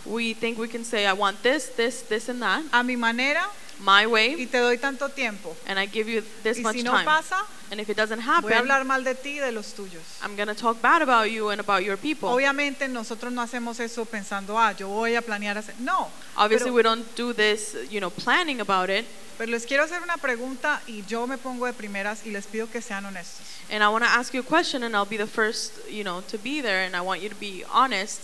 [0.06, 3.46] we think we can say I want this, this, this and that a mi manera
[3.80, 5.56] my y way te doy tanto tiempo.
[5.68, 7.06] and I give you this Y much si no time.
[7.06, 9.74] pasa, And if it doesn't voy a happen, hablar mal de ti y de los
[9.74, 10.02] tuyos.
[10.24, 12.28] I'm going to talk bad about you and about your people.
[12.30, 15.76] Obviamente nosotros no hacemos eso pensando, ah, yo voy a planear hacer.
[15.80, 19.06] No, Obviously pero, we don't do this, you know, planning about it.
[19.38, 22.68] pero les quiero hacer una pregunta y yo me pongo de primeras y les pido
[22.72, 23.46] que sean honestos.
[23.72, 26.22] And I want to ask you a question and I'll be the first, you know,
[26.30, 28.22] to be there and I want you to be honest.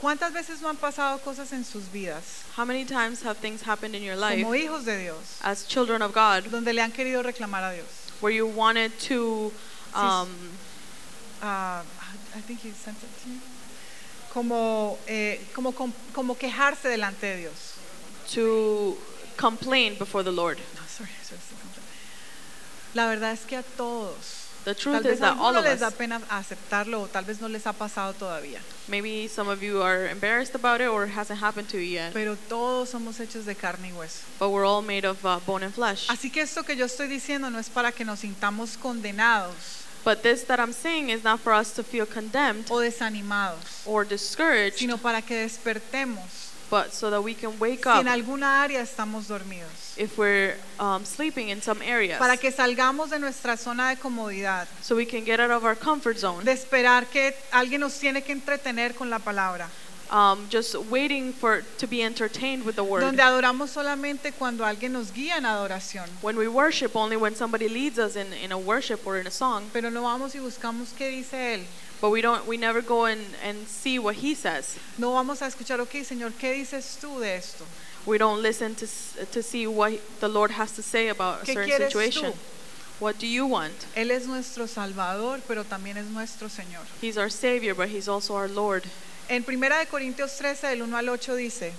[0.00, 2.22] ¿Cuántas veces no han pasado cosas en sus vidas
[2.56, 6.02] How many times have things happened in your life como hijos de Dios as children
[6.02, 7.86] of God donde le han querido reclamar a Dios?
[8.20, 9.52] where you wanted to
[9.94, 10.28] um,
[11.42, 11.82] Ah,
[12.34, 13.38] I think he sent it to me.
[14.32, 17.74] Como, eh, como, com- como quejarse delante de Dios.
[18.32, 18.96] to
[19.36, 20.58] complain before the Lord?
[20.74, 21.82] No, sorry, sorry, sorry.
[22.94, 24.45] La verdad es que a todos.
[24.66, 27.40] The Tal vez is that all of les da us, pena aceptarlo o tal vez
[27.40, 28.58] no les ha pasado todavía.
[28.88, 32.12] maybe some of you are embarrassed about it or it hasn't happened to you yet,
[32.12, 34.24] Pero todos somos hechos de carne y hueso.
[34.40, 36.08] but we're all made of uh, bone and flesh.
[36.08, 40.22] Así que esto que yo estoy diciendo no es para que nos sintamos condenados But
[40.22, 44.78] this that I'm saying is not for us to feel condemned o desanimados, or discouraged,
[44.78, 48.80] sino para que despertemos but so that we can wake si up en alguna área
[48.80, 49.96] estamos dormidos.
[49.96, 54.66] if we're um, sleeping in some areas, Para que salgamos de nuestra zona de comodidad,
[54.82, 58.22] so we can get out of our comfort zone, de esperar que alguien nos tiene
[58.22, 59.68] que entretener con la palabra,
[60.10, 63.00] um, just waiting for to be entertained with the word.
[63.00, 67.68] donde adoramos solamente cuando alguien nos guía en adoración, when we worship, only when somebody
[67.68, 70.92] leads us in, in a worship or in a song, pero no vamos y buscamos
[70.96, 71.66] qué dice él.
[72.00, 74.78] But we don't, we never go and, and see what he says.
[74.98, 77.64] No vamos a escuchar, ok, Señor, ¿qué dices tú de esto?
[78.04, 78.86] We don't listen to
[79.32, 82.32] to see what the Lord has to say about a ¿Qué certain quieres situation.
[82.32, 82.38] tú?
[82.98, 83.74] What do you want?
[83.94, 86.86] Él es nuestro Salvador, pero también es nuestro Señor.
[87.00, 88.84] He's our Savior, but He's also our Lord.
[89.28, 91.72] En 1 de Corintios 13, del 1 al 8 dice,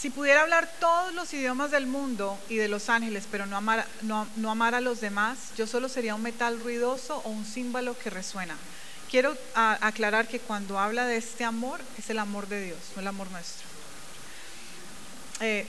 [0.00, 3.86] si pudiera hablar todos los idiomas del mundo y de los ángeles, pero no amar,
[4.00, 8.56] no, a los demás, yo solo sería un metal ruidoso o un címbalo que resuena.
[9.10, 13.08] Quiero aclarar que cuando habla de este amor, es el amor de Dios, no el
[13.08, 13.66] amor nuestro.
[15.40, 15.66] Eh,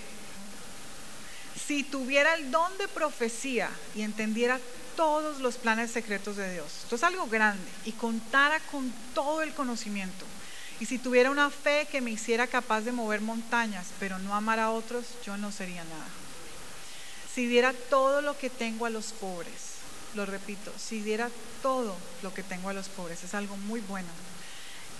[1.67, 4.61] si tuviera el don de profecía y entendiera
[4.95, 9.53] todos los planes secretos de Dios, esto es algo grande, y contara con todo el
[9.53, 10.25] conocimiento,
[10.81, 14.59] y si tuviera una fe que me hiciera capaz de mover montañas, pero no amar
[14.59, 16.07] a otros, yo no sería nada.
[17.35, 19.75] Si diera todo lo que tengo a los pobres,
[20.15, 21.29] lo repito, si diera
[21.61, 24.09] todo lo que tengo a los pobres, es algo muy bueno.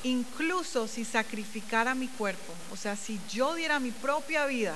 [0.04, 4.76] Incluso si sacrificara mi cuerpo, o sea, si yo diera mi propia vida,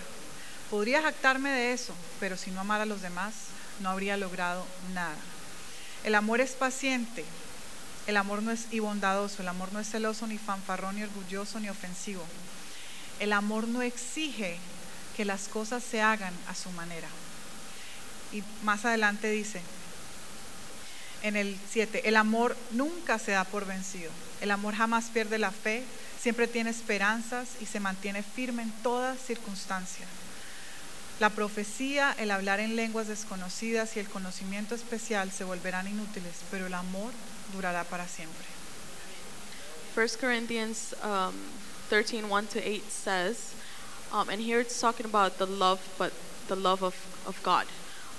[0.72, 3.36] podría jactarme de eso, pero si no amara a los demás,
[3.80, 5.18] no habría logrado nada.
[6.03, 7.24] El amor es paciente,
[8.08, 11.60] el amor no es y bondadoso, el amor no es celoso, ni fanfarrón, ni orgulloso,
[11.60, 12.24] ni ofensivo.
[13.20, 14.58] El amor no exige
[15.16, 17.08] que las cosas se hagan a su manera.
[18.32, 19.62] Y más adelante dice,
[21.24, 24.12] en el 7, el amor nunca se da por vencido.
[24.41, 25.84] El amor jamás pierde la fe,
[26.22, 30.06] siempre tiene esperanzas y se mantiene firme en toda circunstancia.
[31.20, 36.66] La profecía, el hablar en lenguas desconocidas y el conocimiento especial se volverán inútiles, pero
[36.68, 37.11] el amor
[37.53, 38.45] durará para siempre.
[39.95, 41.34] 1 Corinthians um,
[41.89, 43.53] 13, 1 to 8 says,
[44.11, 46.11] um, and here it's talking about the love, but
[46.49, 46.95] the love of,
[47.26, 47.66] of God.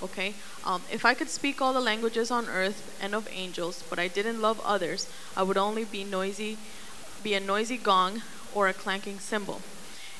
[0.01, 0.33] Okay?
[0.65, 4.07] Um, if I could speak all the languages on earth and of angels, but I
[4.07, 6.57] didn't love others, I would only be noisy,
[7.21, 8.23] be a noisy gong
[8.55, 9.61] or a clanking cymbal.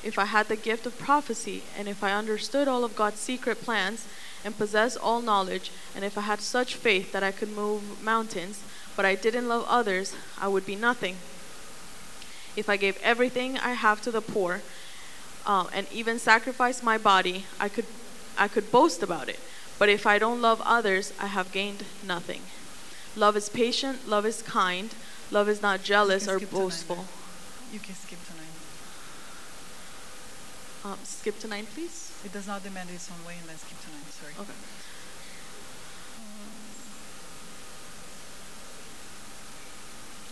[0.02, 3.62] If I had the gift of prophecy, and if I understood all of God's secret
[3.62, 4.06] plans,
[4.44, 8.62] and possessed all knowledge, and if I had such faith that I could move mountains,
[8.96, 11.16] but I didn't love others, I would be nothing.
[12.56, 14.62] If I gave everything I have to the poor,
[15.46, 17.86] um, and even sacrificed my body, I could,
[18.36, 19.40] I could boast about it.
[19.78, 22.42] But if I don't love others, I have gained nothing.
[23.16, 24.94] Love is patient, love is kind,
[25.30, 27.04] love is not jealous or skip to nine boastful.
[27.72, 28.18] You can skip.
[30.84, 32.12] Um, skip to nine, please.
[32.24, 34.04] It does not demand its own way, and then skip to nine.
[34.10, 34.32] Sorry.
[34.38, 34.58] Okay.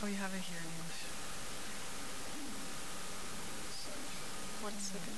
[0.03, 1.03] Oh, you have it here in English.
[4.63, 5.17] One second.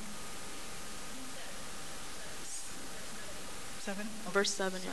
[3.80, 4.06] Seven.
[4.32, 4.80] Verse 7.
[4.84, 4.90] yeah.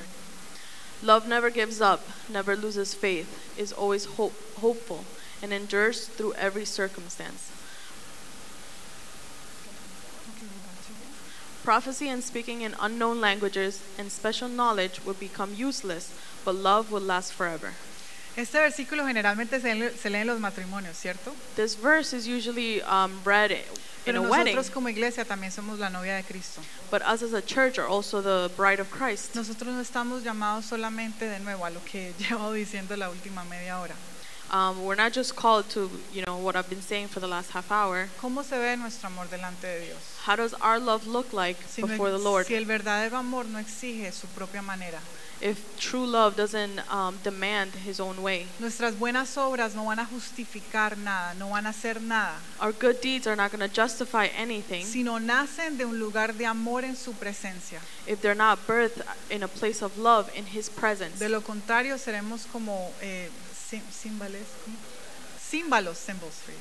[1.06, 5.04] Love never gives up, never loses faith, is always hope, hopeful,
[5.42, 7.52] and endures through every circumstance.
[10.32, 11.12] Okay, we're back to it.
[11.66, 16.14] Prophecy and speaking in unknown languages and special knowledge will become useless,
[16.46, 17.74] but love will last forever.
[18.38, 21.32] Este versículo generalmente se lee, se lee en los matrimonios, ¿cierto?
[21.56, 23.58] This verse is usually um, read in
[24.06, 26.62] Pero a wedding, nosotros como iglesia también somos la novia de Cristo.
[26.92, 29.34] but us as a church are also the bride of Christ.
[29.34, 33.80] Nosotros no estamos llamados solamente de nuevo a lo que llevo diciendo la última media
[33.80, 33.96] hora.
[34.56, 37.52] Um, we're not just called to, you know, what I've been saying for the last
[37.52, 38.08] half hour.
[38.22, 39.98] ¿Cómo se ve nuestro amor delante de Dios?
[40.26, 42.46] How does our love look like Si, no- before the Lord?
[42.46, 45.00] si el verdadero amor no exige su propia manera,
[45.42, 50.06] If true love doesn't um, demand His own way, nuestras buenas obras no van a
[50.06, 54.28] justificar nada, no van a hacer nada, our good deeds are not going to justify
[54.38, 57.82] anything sino nacen de un lugar de amor en su presencia.
[58.08, 61.20] if they're not birthed in a place of love in His presence.
[61.20, 63.28] De lo contrario, seremos como eh,
[63.70, 64.44] címbales,
[65.40, 66.54] címbalos, cymbals, sí.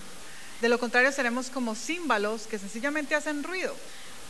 [0.60, 3.74] De lo contrario, seremos como címbalos que sencillamente hacen ruido.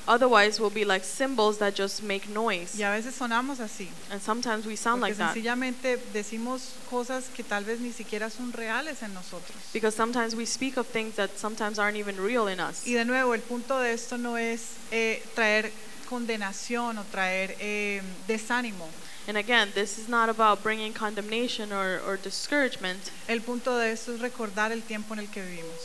[0.06, 2.76] Otherwise, we'll be like symbols that just make noise.
[2.78, 3.88] Y a veces sonamos así.
[4.10, 5.32] And sometimes we sound like that.
[5.32, 9.56] sencillamente decimos cosas que tal vez ni siquiera son reales en nosotros.
[9.72, 12.86] Because sometimes we speak of things that sometimes aren't even real in us.
[12.86, 15.72] Y de nuevo, el punto de esto no es eh, traer
[16.10, 18.86] condenación o traer eh, desánimo.
[19.26, 22.98] And again, this is not about bringing condemnation or, or discouragement.
[23.26, 25.80] El punto de esto es recordar el tiempo en el que vivimos.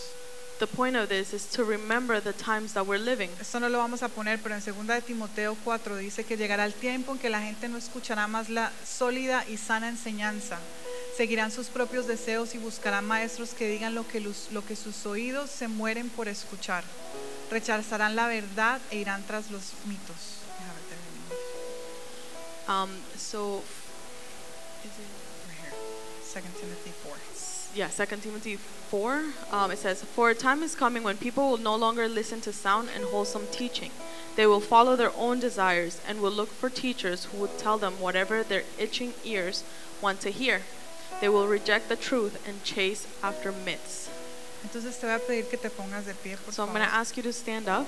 [0.60, 3.30] the point of this is to remember the times that we're living.
[3.40, 6.66] Esto no lo vamos a poner, pero en 2 de Timoteo 4 dice que llegará
[6.66, 10.58] el tiempo en que la gente no escuchará más la sólida y sana enseñanza.
[11.16, 15.06] Seguirán sus propios deseos y buscarán maestros que digan lo que, lus- lo que sus
[15.06, 16.84] oídos se mueren por escuchar.
[17.50, 20.39] Rechazarán la verdad e irán tras los mitos.
[22.70, 23.64] Um, so,
[24.86, 25.10] is it?
[25.48, 26.42] Right here.
[26.44, 27.76] 2 Timothy 4.
[27.76, 31.58] yeah, 2 Timothy 4, um, it says, For a time is coming when people will
[31.58, 33.90] no longer listen to sound and wholesome teaching.
[34.36, 37.94] They will follow their own desires and will look for teachers who would tell them
[37.94, 39.64] whatever their itching ears
[40.00, 40.62] want to hear.
[41.22, 44.12] They will reject the truth and chase after myths.
[44.64, 46.94] Entonces te voy a pedir que te pongas de pie, por So I'm going to
[46.94, 47.88] ask you to stand up.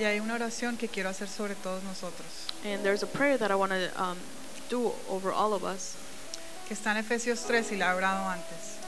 [0.00, 2.26] Y hay una oración que quiero hacer sobre todos nosotros,
[2.64, 4.16] And there's a prayer that I want to um,
[4.70, 5.94] do over all of us,
[6.66, 8.78] que está en Efesios 3 y la he orado antes.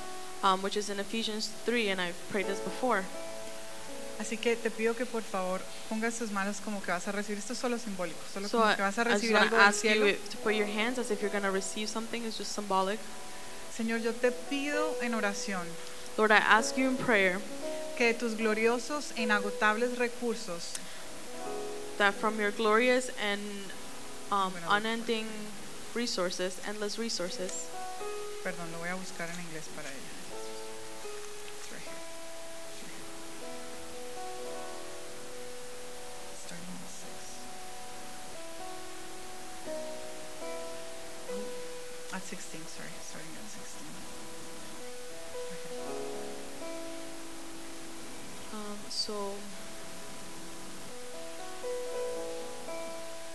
[0.43, 3.05] um, which is in Ephesians 3, and I've prayed this before.
[4.19, 5.61] Así que te pido que por favor
[5.91, 8.71] pongas tus manos como que vas a recibir, esto es solo simbólico, solo So como
[8.73, 10.07] I, que vas a I just recibir want algo to del ask you cielo.
[10.07, 12.25] if- to put your hands as if you're going to receive something.
[12.25, 12.99] It's just symbolic.
[13.77, 15.67] Señor, yo te pido en oración
[16.17, 17.39] Lord, I ask you in prayer
[17.99, 20.75] que de tus gloriosos e inagotables recursos
[21.99, 23.41] that from your glorious and
[24.31, 25.27] um, unending
[25.95, 27.69] resources, endless resources,
[28.43, 29.99] Perdón, lo voy a buscar en inglés para ella.
[31.55, 31.95] It's right here.
[36.43, 37.39] Starting on six.
[41.31, 43.87] Oh, At 16, sorry, starting at 16.
[48.55, 49.35] um, so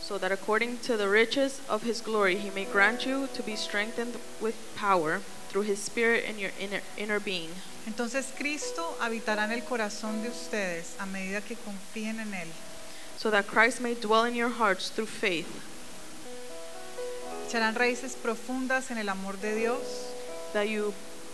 [0.08, 3.58] so that according to the riches of his glory he may grant you to be
[3.58, 7.49] strengthened with power through his spirit in your inner, inner being.
[7.86, 12.47] Entonces Cristo habitará en el corazón de ustedes a medida que confíen en Él.
[13.18, 15.64] so that Christ may dwell in your hearts through faith,
[17.47, 20.14] Echarán raíces profundas en el amor de Dios
[20.53, 20.93] that you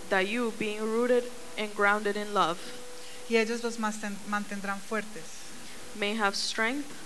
[0.09, 1.25] that you being rooted
[1.57, 2.57] and grounded in love
[3.29, 5.43] y ellos los mantendrán fuertes.
[5.95, 7.02] may have strength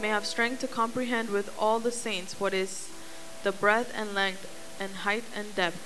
[0.00, 2.88] may have strength to comprehend with all the saints what is
[3.42, 4.46] the breadth and length
[4.80, 5.78] and height and depth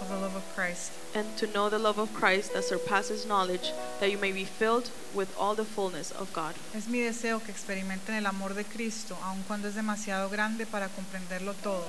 [0.00, 0.92] Of the love of Christ.
[1.14, 4.90] and to know the love of Christ that surpasses knowledge that you may be filled
[5.14, 6.54] with all the fullness of God.
[6.74, 10.88] Es mi deseo que experimenten el amor de Cristo, aun cuando es demasiado grande para
[10.88, 11.86] comprenderlo todo.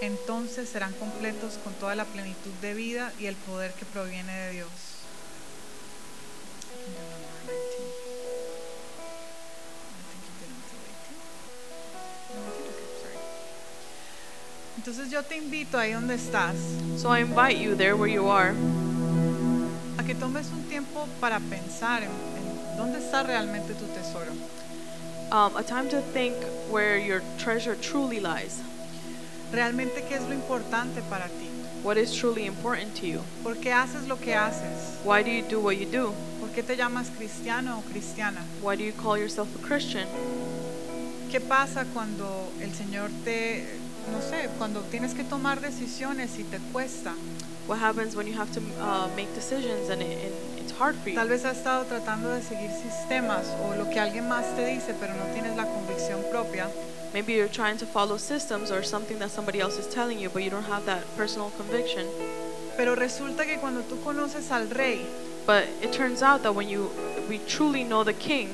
[0.00, 4.52] Entonces serán completos con toda la plenitud de vida y el poder que proviene de
[4.52, 4.70] Dios.
[14.84, 16.56] Entonces yo te invito ahí donde estás
[16.96, 18.52] So I invite you there where you are
[19.96, 24.32] a que tomes un tiempo para pensar en, en dónde está realmente tu tesoro.
[25.30, 26.34] um, a time to think
[26.68, 28.60] where your treasure truly lies.
[29.52, 31.46] Realmente qué es lo importante para ti.
[31.84, 33.20] What is truly important to you?
[33.44, 34.98] ¿Por qué haces lo que haces?
[35.04, 36.12] Why do you do what you do?
[36.40, 38.40] ¿Por qué te llamas cristiano o cristiana?
[38.62, 40.08] Why do you call yourself a Christian?
[41.30, 43.64] ¿Qué pasa cuando el Señor te,
[44.10, 47.14] no sé, cuando tienes que tomar decisiones y te cuesta?
[47.68, 51.10] What happens when you have to uh, make decisions and, it, and it's hard for
[51.10, 51.14] you?
[51.14, 54.94] Tal vez has estado tratando de seguir sistemas o lo que alguien más te dice,
[54.98, 56.68] pero no tienes la convicción propia.
[57.12, 60.42] Maybe you're trying to follow systems or something that somebody else is telling you, but
[60.42, 62.06] you don't have that personal conviction.
[62.76, 65.06] Pero resulta que cuando tú conoces al Rey
[65.44, 66.90] But it turns out that when you
[67.28, 68.48] we truly know the King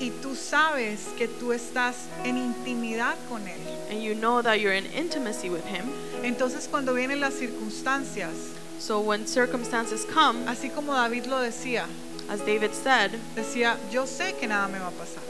[0.00, 3.58] y tú sabes que tú estás en intimidad con Él,
[3.90, 5.90] and you know that you're in intimacy with Him,
[6.22, 11.84] entonces cuando vienen las circunstancias, so when circumstances come, así como David lo decía,
[12.28, 15.22] as David said, decía, yo sé que nada me va a pasar,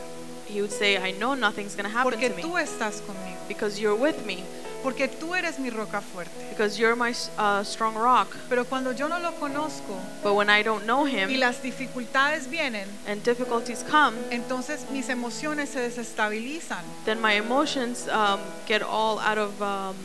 [0.49, 3.39] he would say, I know nothing's going to happen porque to me tú estás conmigo,
[3.49, 4.45] because you're with me,
[4.83, 6.31] porque tú eres mi roca fuerte.
[6.51, 8.29] because you're my uh, strong rock.
[8.49, 12.49] Pero cuando yo no lo conozco But when I don't know y Him las dificultades
[12.49, 16.83] vienen, and difficulties come, entonces mis emociones se desestabilizan.
[17.05, 19.97] then my emotions um, get all out of um,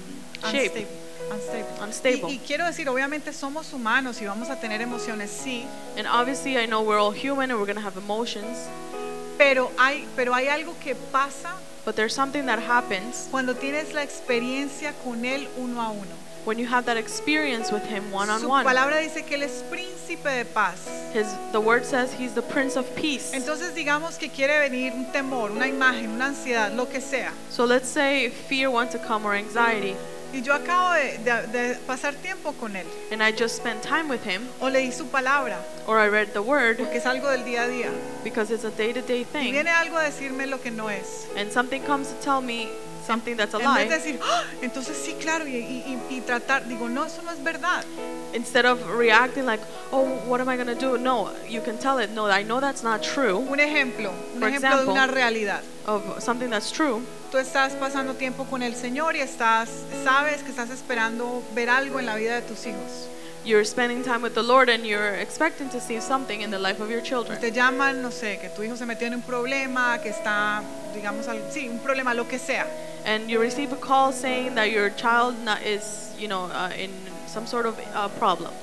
[0.51, 0.87] shape, Unstable.
[1.31, 1.83] unstable.
[1.83, 2.29] unstable.
[2.31, 5.65] Y, y quiero decir, obviamente somos humanos y vamos a tener emociones, sí,
[5.97, 8.57] And obviously, I know we're all human and we're going to have emotions,
[9.37, 11.53] pero hay, pero hay algo que pasa
[11.85, 16.15] but there's something that happens cuando tienes la experiencia con Él uno a uno.
[16.45, 18.65] when you have that experience with Him one on Su one.
[18.65, 20.87] palabra dice que Él es príncipe de paz.
[21.13, 23.31] His the word says he's the prince of peace.
[23.33, 27.31] Entonces digamos que quiere venir un temor, una imagen, una ansiedad, lo que sea.
[27.49, 29.95] So let's say fear wants to come or anxiety,
[30.33, 32.87] Y yo acabo de, de- de pasar tiempo con él.
[33.11, 36.41] and I just spent time with him O leí su palabra, or I read the
[36.41, 37.89] word porque es algo del día a día.
[38.23, 41.27] because it's a day-to-day Y thing, viene algo a decirme lo que no es.
[41.37, 42.67] and something comes to tell me
[43.05, 46.15] something that's a En vez de lie, decir, "Ah, entonces sí, claro, y, y- y-
[46.17, 47.83] y tratar, digo, no, eso no es verdad.
[48.33, 49.61] instead of reacting like,
[49.91, 52.59] "Oh, what am I going to do?" No, you can tell it, "No, I know
[52.61, 55.61] that's not true." Un ejemplo, un For ejemplo de example, una realidad.
[55.85, 57.01] Of something that's true,
[57.33, 59.67] Tú estás pasando tiempo con el Señor y estás,
[60.03, 63.09] sabes que estás esperando ver algo en la vida de tus hijos.
[63.43, 66.79] you're spending time with the Lord and you're expecting to see something in the life
[66.79, 67.39] of your children.
[67.41, 70.61] Te llaman, no sé, que tu hijo se metió en un problema, que está,
[70.93, 72.67] digamos, sí, un problema, lo que sea.
[73.03, 76.91] and you receive a call saying that your child not, is, you know, uh, in
[77.25, 78.53] some sort of uh, problem.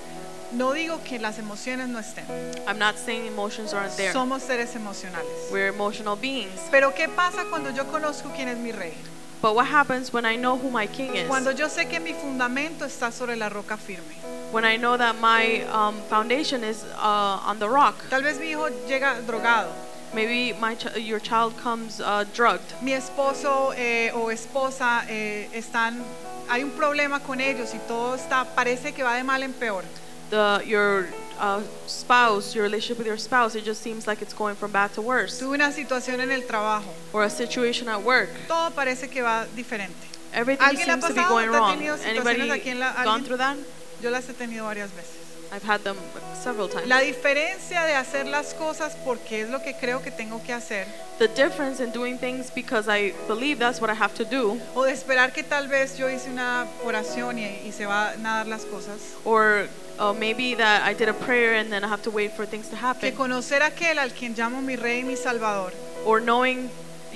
[0.53, 2.25] No digo que las emociones no estén.
[2.67, 4.13] I'm not saying emotions aren't there.
[4.13, 5.31] Somos seres emocionales.
[5.53, 6.61] We're emotional beings.
[6.71, 8.95] Pero ¿qué pasa cuando yo conozco quién es mi rey?
[9.41, 11.27] But what happens when I know who my king is?
[11.29, 14.15] Cuando yo sé que mi fundamento está sobre la roca firme.
[14.53, 17.95] When I know that my um, foundation is uh, on the rock.
[18.11, 19.71] Tal vez mi hijo llega drogado.
[20.13, 22.75] Maybe my ch- your child comes uh, drugged.
[22.83, 26.03] Mi esposo eh, o esposa eh, están,
[26.49, 29.85] hay un problema con ellos y todo está, parece que va de mal en peor.
[30.31, 31.09] The your
[31.41, 34.93] uh, spouse, your relationship with your spouse, it just seems like it's going from bad
[34.95, 35.39] to worse.
[35.41, 36.91] Tuve una situación en el trabajo.
[37.13, 38.29] Or a situation at work.
[38.47, 39.95] Todo parece que va diferente.
[40.33, 41.29] Everything ¿Alguien le ha seems to be pasado?
[41.31, 41.73] going ¿Te ha wrong.
[41.79, 43.25] tenido Anybody aquí en la- gone alguien?
[43.25, 43.57] through that?
[44.01, 45.17] Yo las he tenido varias veces.
[45.53, 45.97] I've had them
[46.41, 46.87] several times.
[46.87, 50.87] La diferencia de hacer las cosas porque es lo que creo que tengo que hacer
[51.19, 54.85] the difference in doing things because I believe that's what I have to do, o
[54.85, 58.47] de esperar que tal vez yo hice una oración y, y se van a dar
[58.47, 59.67] las cosas, or
[60.01, 62.69] uh, maybe that I did a prayer and then I have to wait for things
[62.69, 65.73] to que happen, conocer aquel al quien llamo mi rey y mi salvador.
[66.07, 66.71] or knowing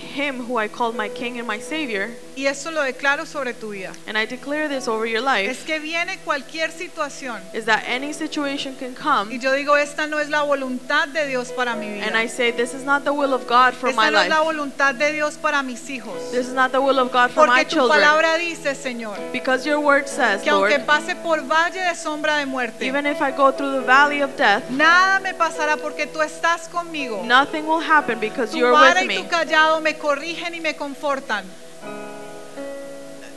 [0.05, 3.71] Him who I called my King and my Savior, Y esto lo declaro sobre tu
[3.73, 3.93] vida.
[4.07, 8.13] and I declare this over your Es life, que viene cualquier situación is that any
[8.13, 11.89] situation can y come, yo digo, esta no es la voluntad de Dios para mi
[11.89, 12.07] vida.
[12.07, 14.29] and I say, This is not the will of God for Esta my no es
[14.29, 14.47] la life.
[14.47, 16.31] voluntad de Dios para mis hijos.
[16.33, 18.01] This is not the will of God for my Porque tu children.
[18.01, 22.39] palabra dice, Señor, Because your word says, que aunque Lord, pase por valle de sombra
[22.39, 26.07] de muerte, even if I go through the valley of death, nada me pasará porque
[26.09, 27.23] tú estás conmigo.
[27.25, 29.29] nothing will happen because Tu you're vara with y tu me.
[29.29, 31.45] callado me corrigen y me confortan.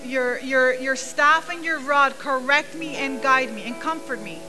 [0.05, 4.39] Your, your, your staff and your rod correct me and guide me and comfort me.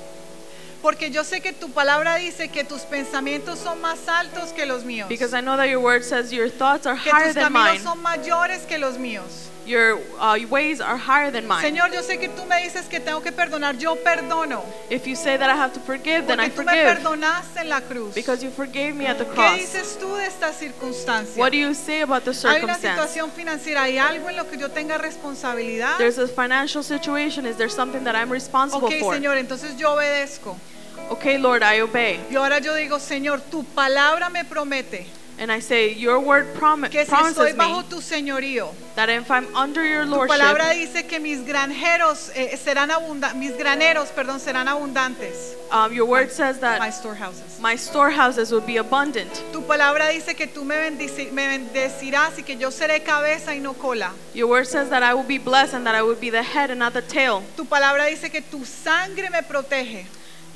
[0.81, 4.85] Porque yo sé que tu palabra dice que tus pensamientos son más altos que los
[4.85, 5.09] míos.
[5.09, 7.73] Because I know that your word says your thoughts are que higher tus than caminos
[7.73, 7.83] mine.
[7.83, 9.49] son mayores que los míos.
[9.69, 11.63] Your uh, ways are higher than mine.
[11.63, 13.77] Señor, yo sé que tú me dices que tengo que perdonar.
[13.79, 14.65] Yo perdono.
[14.89, 16.95] If you say that I have to forgive, then I Porque tú me forgive.
[16.97, 18.15] perdonaste en la cruz.
[18.15, 19.59] Because you forgave me at the ¿Qué cross.
[19.59, 21.39] dices tú de esta circunstancia?
[21.39, 22.89] What do you say about the Hay una circumstance?
[22.89, 25.99] situación financiera, hay algo en lo que yo tenga responsabilidad.
[25.99, 27.45] There's a financial situation.
[27.47, 29.15] Is there something that I'm responsible Ok, for?
[29.15, 30.57] Señor, entonces yo obedezco.
[31.11, 32.21] Okay, Lord, I obey.
[32.31, 35.07] Y ahora yo digo, Señor, tu palabra me promete
[35.41, 39.09] And I say, Your word prom- que si estoy promises bajo me tu señorío, that
[39.09, 44.09] if I'm under your tu palabra dice que mis granjeros eh, serán abundantes, mis graneros,
[44.09, 45.55] perdón, serán abundantes.
[45.71, 47.61] um, your word says My that storehouses.
[47.61, 49.31] my storehouses will be abundant.
[49.53, 53.61] Tu palabra dice que tú me, bendici- me bendecirás y que yo seré cabeza y
[53.61, 54.11] no cola.
[54.35, 56.71] Your word says that I will be blessed and that I will be the head
[56.73, 57.45] and not the tail.
[57.57, 60.05] Tu palabra dice que tu sangre me protege.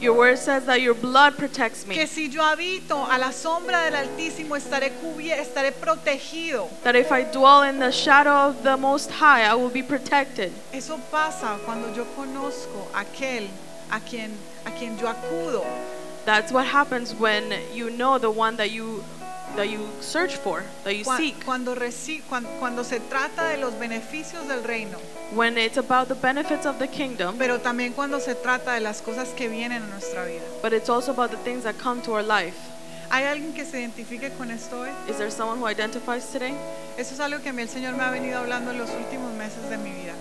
[0.02, 1.94] Your word says that your blood protects me.
[1.94, 6.68] Que si yo habito a la sombra del Altísimo estaré cubier- estaré protegido.
[6.82, 10.50] That if I dwell in the shadow of the Most High, I will be protected.
[10.72, 13.46] Eso pasa cuando yo conozco aquel
[13.92, 14.32] a quien
[14.66, 15.64] a quien yo acudo.
[16.24, 19.04] That's what happens when you know the one that you
[19.54, 21.44] that you search for, that you Cuan- seek.
[21.44, 24.98] Cuando, reci- cuan- cuando se trata de los beneficios del reino,
[25.34, 29.00] When it's about the benefits of the kingdom, pero también cuando se trata de las
[29.00, 30.42] cosas que vienen a nuestra vida.
[30.60, 32.54] but it's also about the things that come to our life.
[33.10, 34.88] ¿Hay alguien que se identifique con esto hoy?
[35.08, 36.54] Is there someone who identifies today?
[36.98, 39.32] Eso es algo que a mí el Señor me ha venido hablando en los últimos
[39.34, 40.12] meses de mi vida.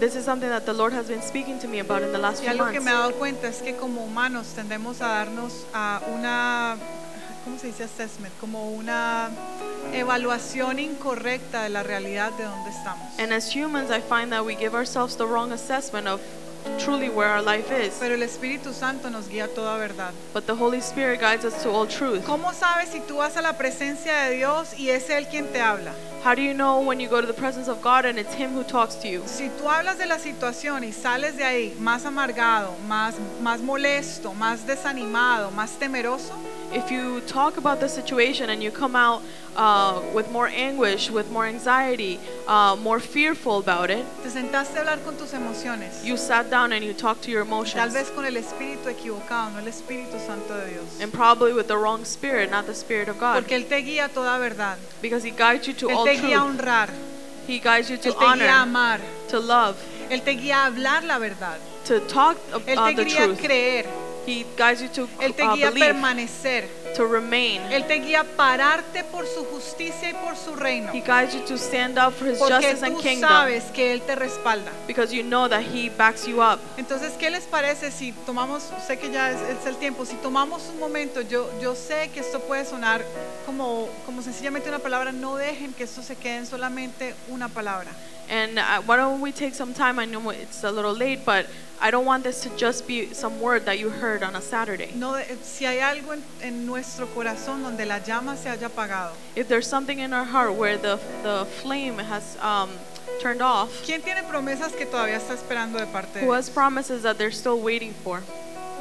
[0.00, 2.40] This is something that the Lord has been speaking to me about in the last
[2.42, 2.84] Y few algo que months.
[2.84, 6.76] me he dado cuenta es que como humanos tendemos a darnos a una,
[7.44, 8.32] ¿cómo se dice assessment?
[8.40, 9.30] Como una
[9.94, 13.18] evaluación incorrecta de la realidad de donde estamos.
[13.18, 16.20] And as humans, I find that we give ourselves the wrong assessment of
[16.78, 17.94] truly where our life is.
[18.00, 20.12] Pero el Espíritu Santo nos guía a toda verdad.
[20.32, 22.24] But the Holy Spirit guides us to all truth.
[22.24, 25.60] ¿Cómo sabes si tú vas a la presencia de Dios y es Él quien te
[25.60, 25.92] habla?
[26.22, 28.50] How do you know when you go to the presence of God and it's Him
[28.50, 29.22] who talks to you?
[29.26, 34.34] Si tú hablas de la situación y sales de ahí más amargado, más, más molesto,
[34.34, 36.34] más desanimado, más temeroso,
[36.72, 39.22] If you talk about the situation and you come out
[39.56, 44.80] uh, with more anguish, with more anxiety, uh, more fearful about it, te sentaste a
[44.84, 46.04] hablar con tus emociones.
[46.04, 47.92] you sat down and you talked to your Tal emotions.
[47.92, 51.00] vez con el espíritu equivocado, no el Espíritu Santo de Dios.
[51.00, 53.34] And probably with the wrong spirit, not the spirit of God.
[53.42, 54.76] Porque Él te guía a toda verdad.
[55.02, 56.60] Because He guides you to Él all te guía a truth.
[56.60, 56.90] honrar.
[57.48, 59.00] He guides you Él to te guía a honor, amar.
[59.28, 59.76] to love,
[60.08, 61.58] Él te guía a hablar la verdad.
[61.86, 62.36] to talk
[62.68, 63.40] Él te the guía a truth.
[63.40, 63.86] creer.
[64.30, 66.68] He guides you to Él te uh, guía a believe, permanecer.
[66.94, 67.60] to remain.
[67.72, 70.92] Él te guía a pararte por su justicia y por su reino.
[70.92, 73.28] He guides you to stand up for His Porque justice and kingdom.
[73.28, 74.70] sabes que Él te respalda.
[74.86, 76.60] Because you know that He backs you up.
[76.76, 80.62] Entonces, ¿qué les parece si tomamos, sé que ya es, es el tiempo, si tomamos
[80.72, 83.04] un momento, yo, yo sé que esto puede sonar
[83.46, 87.90] como, como sencillamente una palabra, no dejen que esto se quede en solamente una palabra.
[88.30, 89.98] And uh, why don't we take some time?
[89.98, 91.46] I know it's a little late, but
[91.80, 94.92] I don't want this to just be some word that you heard on a Saturday.
[94.94, 99.48] No, si hay algo en, en nuestro corazón donde la llama se haya apagado, If
[99.48, 102.70] there's something in our heart where the the flame has um,
[103.20, 107.18] turned off, ¿quién tiene promesas que todavía está esperando de parte who has promises that
[107.18, 108.22] they're still waiting for?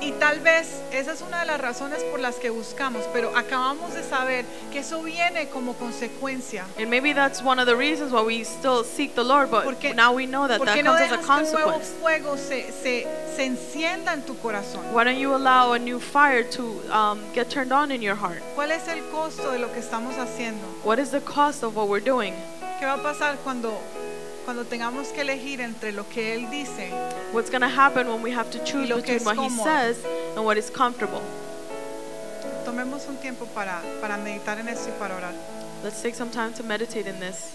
[0.02, 3.94] Y tal vez esa es una de las razones por las que buscamos, pero acabamos
[3.94, 6.66] de saber que eso viene como consecuencia.
[6.78, 9.94] And maybe that's one of the reasons why we still seek the Lord, but Porque,
[9.94, 12.00] now we know that that no comes as a dejas que un nuevo consequence.
[12.00, 14.94] fuego se, se, se encienda en tu corazón?
[14.94, 18.42] Why don't you allow a new fire to um, get turned on in your heart?
[18.56, 20.66] ¿Cuál es el costo de lo que estamos haciendo?
[20.86, 22.34] What is the cost of what we're doing?
[22.80, 23.78] ¿Qué va a pasar cuando,
[24.50, 26.90] cuando tengamos que elegir entre lo que Él dice?
[27.32, 29.48] What's going to happen when we have to choose lo que between es what He
[29.48, 29.64] cómodo.
[29.64, 29.98] says
[30.36, 31.22] and what is comfortable?
[32.66, 35.36] Tomemos un tiempo para, para meditar en esto y para orar.
[35.84, 37.52] Let's take some time to meditate in this.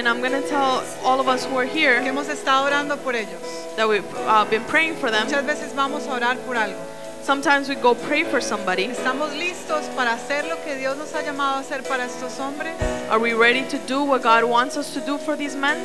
[0.00, 2.96] And I'm going to tell all of us who are que here hemos estado orando
[2.96, 3.60] por ellos.
[3.76, 5.26] that we've uh, been praying for them.
[5.26, 6.80] Muchas veces vamos a orar por algo.
[7.22, 8.86] Sometimes we go pray for somebody.
[8.86, 12.74] ¿Estamos listos para hacer lo que Dios nos ha llamado a hacer para estos hombres?
[13.10, 15.76] Are we ready to do what God wants us to do for these men?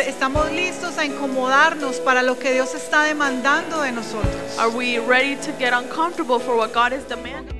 [0.00, 4.58] ¿Estamos listos a incomodarnos para lo que Dios está demandando de nosotros?
[4.58, 7.59] Are we ready to get uncomfortable for what God is demanding?